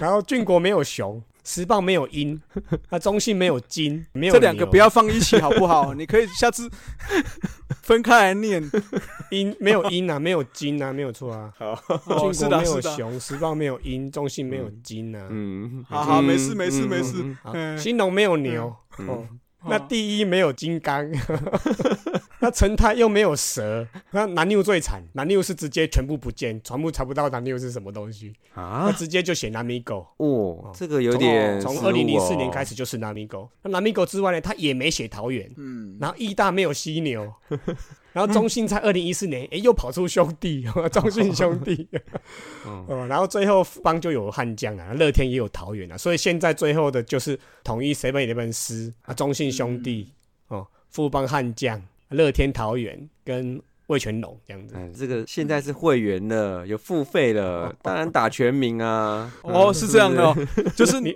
[0.00, 2.40] 然后郡国没有熊，石棒没有鹰，
[2.90, 5.92] 那中信没有金，没有牛这两个不要放一起好不好？
[5.94, 6.70] 你可以下次
[7.82, 8.62] 分开来念。
[9.30, 11.52] 鹰，没有鹰啊，没有金啊，没有错啊。
[11.58, 12.96] 哦，是的，郡国没有。
[12.96, 15.26] 熊，石棒没有鹰，中信没有金啊。
[15.30, 17.38] 嗯，好好，嗯没事没事嗯没事嗯。
[17.42, 19.26] 好嗯兴隆没有牛，嗯哦，
[19.68, 21.10] 那第一没有金刚，
[22.40, 30.06] 那陈泰又没有蛇，那南六最惨，南六是直接全部不见，全部查不到南六是什么东西，那啊，直接就写南米狗。
[30.18, 37.32] 哦，这个有点从失误二零零四年哦开始就是南米狗，那南米狗之外呢，他也没写桃园，嗯，然后义大没有犀牛，
[38.16, 41.86] 然后中信在二零一四年，哎，又跑出兄弟， 中信兄弟，
[42.64, 50.10] 嗯 哦，然后最后富邦就有悍将啊，乐天也有桃园啊，所以现在最后的就是统一 seven eleven 师啊，中信兄弟、
[50.48, 54.74] 哦，富邦悍将、乐天桃园跟魏全龙这样子。
[54.78, 59.30] 嗯，这个现在是会员了，有付费了，当然打全民啊。
[59.42, 60.34] 哦，是这样的哦，
[60.74, 61.14] 就是你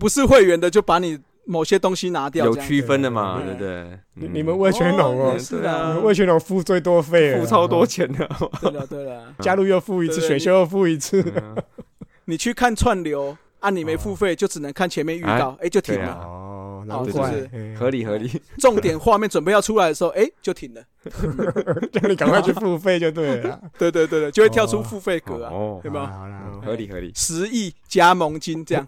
[0.00, 1.18] 不是会员的，就把你
[1.48, 3.46] 某些东西拿掉，有区分的嘛，对。
[3.46, 3.68] 对不对？
[3.68, 4.00] 嗯。
[4.14, 5.32] 你你们魏全龙哦。
[5.34, 8.28] 哦，是啊你们魏全龙付最多费，付超多钱的，
[8.60, 11.22] 对了对了，加入又付一次，选秀又付一次。
[11.36, 11.56] 嗯
[12.26, 16.12] 你去看串流，啊，你没付费，就只能看前面预告，哎，就停了。
[16.22, 17.30] 哦，哦难怪。
[17.30, 18.30] 就是嗯合理合理。
[18.58, 20.82] 重点画面准备要出来的时候，哎，就停了。
[21.90, 23.48] 叫你赶快去付费就对了。
[23.48, 23.60] 啦。
[23.78, 26.06] 对对对对，就会跳出付费格啊，哦，对吧？
[26.06, 26.62] 好啦，好啦。
[26.66, 27.10] 合理合理。
[27.14, 28.86] 十亿加盟金这样，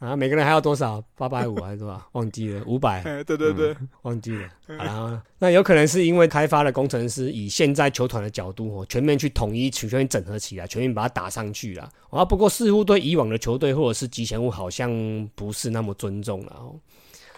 [0.00, 1.02] 啊，每个人还要多少？
[1.14, 2.02] 八百五还是多少？
[2.12, 4.48] 忘记了，五百，哎，对对对，忘记了。
[4.78, 11.86] 好啦，那有可能是因为开发的工程师以现在球团的角度哦，全面去统一、全面整合起来，全面把它打上去了。
[12.08, 14.90] 啊，不过似乎对以往的球队或者是吉祥物好像
[15.34, 16.74] 不是那么尊重了哦。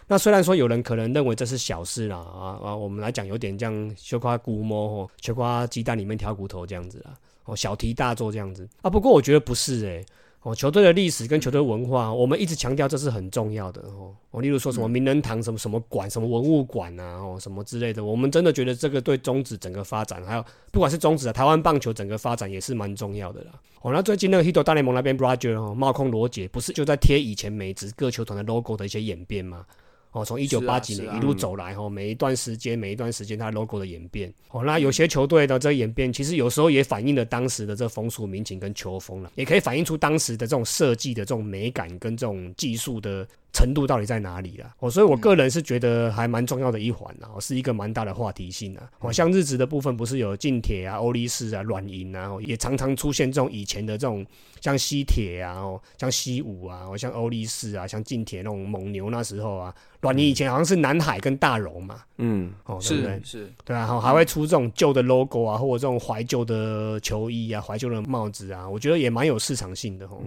[0.07, 7.13] 那虽然说有人可能认为这是小事啦，啊啊，我们来讲有点这样羞夸估摸哦，羞夸鸡蛋里面挑骨头这样子啦，
[7.45, 8.89] 哦，小题大做这样子啊。
[8.89, 10.07] 不过我觉得不是诶、
[10.43, 14.13] 哦，球队的历史跟球队文化，我们一直强调这是很重要的哦。
[14.33, 23.53] 哦，例如说什么名人堂、什么什么馆、什么文物馆啊，哦，什么之类的，我们真的觉得这个对中职整个发展，还有不管是中职啊，台湾棒球整个发展也是蛮重要的啦。
[23.83, 29.65] 哦，那最近那个 Hito 大联盟那边 Roger 哦，冒空罗杰不是就在贴以前美职各球团的 logo 的一些演变吗？
[30.13, 44.75] 哦，从一九八几年一路走来，哦，每一段时间每一段时间它 logo 的演变，哦，那有些球队的这个演变，其实有时候也反映了当时的这风俗民情跟球风了，也可以反映出当时的这种设计的这种美感跟这种技术的程度到底在哪里啦。
[44.79, 48.91] 哦，所以我个人是觉得还蛮重要的一环啦，哦，是一个蛮大的话题性啊。
[49.01, 54.25] 哦，像日职的部分不是有近铁啊、欧力士啊、软银啊，哦也常常出现这种以前的这种
[54.61, 63.39] 像西铁啊、哦，像西武啊、哦，像欧力士啊、像近铁那种蒙牛那时候啊，软银以前好像是南海跟大荣嘛，嗯，哦，对不对是？
[63.45, 70.23] 是，对啊，还会出这种旧的 logo 啊，或者这种怀旧的球衣啊、怀旧的帽子啊，我觉得也蛮有市场性的哦。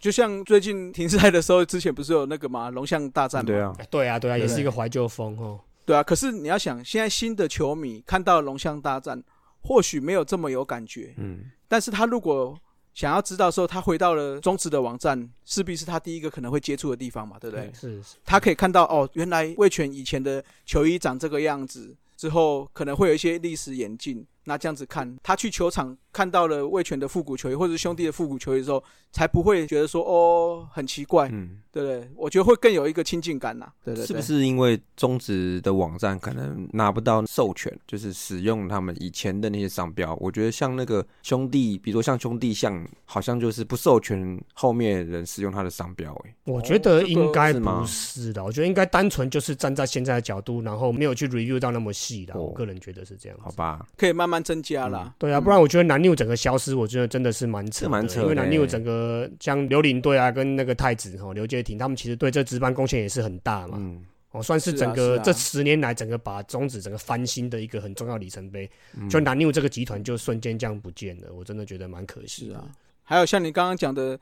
[0.00, 3.46] 就像最近停赛的时候，之前不是有那个嘛龙象大战嘛？
[3.46, 5.60] 对啊，哎对啊，对啊，也是一个怀旧风哦。
[5.84, 9.22] 对啊，可是你要想，现在新的球迷看到龙象大战，
[9.60, 12.58] 或许没有这么有感觉，嗯，但是他如果
[12.94, 17.70] 想要知道说他回到了中职的网站，势必是他第一个可能会接触的地方嘛，对不对？
[17.74, 24.26] 是是，他可以看到哦，原来魏权以前的球衣长这个样子，之后可能会有一些历史演进。
[24.48, 28.82] 那这样子看，他去球场看到了魏权的复古球衣，或者是兄弟的复古球衣的时候，
[29.12, 32.10] 才不会觉得说哦很奇怪，嗯，对不对？
[32.16, 40.16] 我觉得会更有一个亲近感呐、对对对，是不是因为中职的网站可能拿不到授权，就是使用他们以前的那些商标？
[40.18, 52.32] 我觉得像那个兄弟，比如说像兄弟像，好像就是不授权后面人使用他的商标、欸，我觉得应该不是的，我觉得应该单纯就是站在现在的角度，然后没有去 review 到那么细的。
[52.34, 53.38] 哦我个人觉得是这样。
[53.40, 53.86] 好吧？
[53.96, 55.14] 可以慢慢增加啦。
[55.18, 63.76] 对啊，不然我觉得南六整个消失，我觉得真的是蛮扯蛮扯因为南六欸整个像刘林队啊，跟那个太子哈刘杰廷，他们其实对这值班贡献也是很大嘛。
[63.80, 68.68] 嗯，哦，算是整个、这十年来整个把中指整个翻新的一个很重要里程碑。
[68.94, 72.56] 嗯就南六这个集团就瞬间这样不见了，我真的觉得蛮可惜的。
[72.56, 72.64] 啊，
[73.02, 74.18] 还有像你刚刚讲的，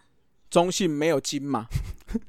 [0.49, 1.67] 中信没有金嘛，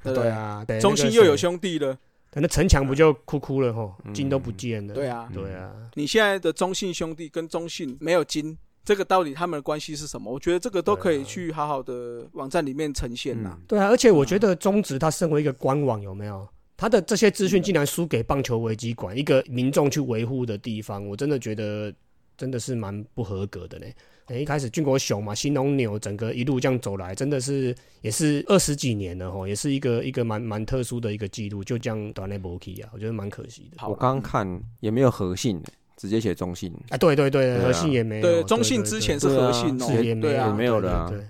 [0.02, 1.96] 对 啊，对，中那个信又有，兄弟了，
[2.40, 4.94] 那城墙不就哭哭了吼，嗯金都不见了。
[4.94, 5.28] 对啊。
[5.32, 10.32] 对啊，你现在的中信兄弟跟中信没有金，这个到底他们的关系是什么？
[10.32, 13.58] 我觉得这个都可以去好好的网站里面呈现呐。
[13.66, 16.48] 对啊，而且我觉得中职它身为一个官网，有没有？
[16.76, 21.92] 它的这些资讯竟然输给棒球危机馆，一个民众去维护的地方，我真的觉得
[22.36, 23.86] 真的是蛮不合格的呢。
[24.28, 33.88] 诶一开始俊国雄嘛，新农牛整个一路这样走来，真的是也是二十几年了吼，也是一个一个蛮蛮特殊的一个记录，就这样短内博 k 啊，我觉得蛮可惜的。
[33.88, 41.20] 我刚刚看也没有和信、欸，直接写中信，啊，对对对，核信也没有，对，中对信之前是核信哦，是也没有没有了啊对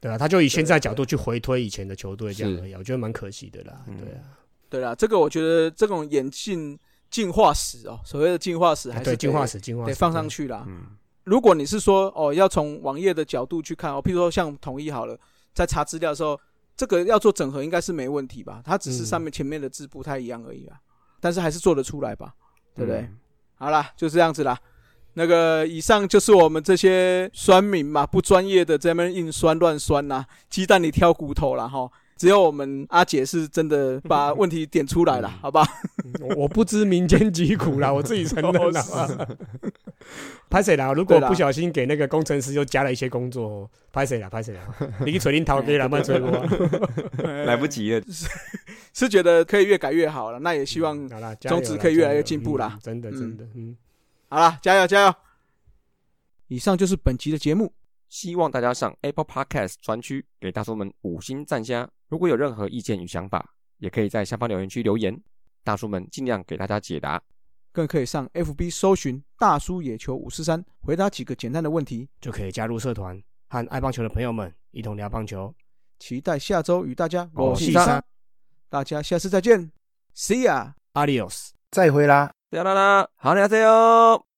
[0.00, 3.96] 对啊，他就以现在角度去回推以前的球队这样而已啊，我觉得蛮可惜的啦，嗯。
[3.96, 4.20] 对啊，
[4.68, 6.78] 对啦，这个我觉得这种演进
[7.10, 10.64] 进化史哦，所谓的进化史还是进化史进化史得放上去，去啦。
[10.68, 10.82] 嗯，
[11.26, 15.18] 如果你是说哦，要从网页的角度去看哦，譬如说像统一好了，
[15.52, 16.40] 在查资料的时候，
[16.76, 18.62] 这个要做整合应该是没问题吧？
[18.64, 20.78] 它只是嗯上面前面的字不太一样而已啊，
[21.20, 22.32] 但是还是做得出来吧？
[22.74, 23.00] 对不对？
[23.00, 23.18] 嗯
[23.58, 24.58] 好啦，就这样子啦。
[25.14, 31.68] 那个以上就是我们这些酸民嘛，不专业的在那边硬酸乱酸呐、鸡蛋里挑骨头了。
[31.68, 31.90] 哈。
[32.16, 35.62] 只有我们阿姐是真的把问题点出来了，好吧？
[36.20, 38.82] 我我不知民间疾苦啦， 我自己承认啦。
[40.48, 40.92] 拍谁啦？
[40.94, 44.30] 如果不小心给那个工程师又加了一些工作哦，拍谁啦？
[44.30, 44.62] 拍谁啦？
[45.04, 46.30] 你去锤林桃给了，慢吹我。
[47.44, 48.02] 来不及了，
[48.94, 53.76] 是觉得可以越改越好了，那也希望好啦，加油啦宗旨可以越来越进步啦嗯真的嗯真的，嗯，
[54.28, 55.14] 好啦，加油加油！
[56.48, 57.72] 以上就是本集的节目，
[58.08, 61.90] 希望大家上 Apple Podcast 专区给大叔们五星赞加。
[62.08, 65.18] 如果有任何意见与想法，也可以在下方留言区留言，
[65.64, 67.20] 大叔们尽量给大家解答。
[67.72, 72.08] 更可以上 FB 搜寻“大叔野球五四三”，回答几个简单的问题。
[72.20, 75.54] 就可以加入社团，和爱棒球的朋友们一同聊棒球。
[75.98, 78.02] 期待下周与大家我是三
[78.68, 79.70] 大家下次再见
[80.14, 80.72] ，See ya。
[80.94, 81.50] Adios。
[81.70, 82.32] 再会啦。
[82.50, 84.35] 啦啦啦，好，你好，加油！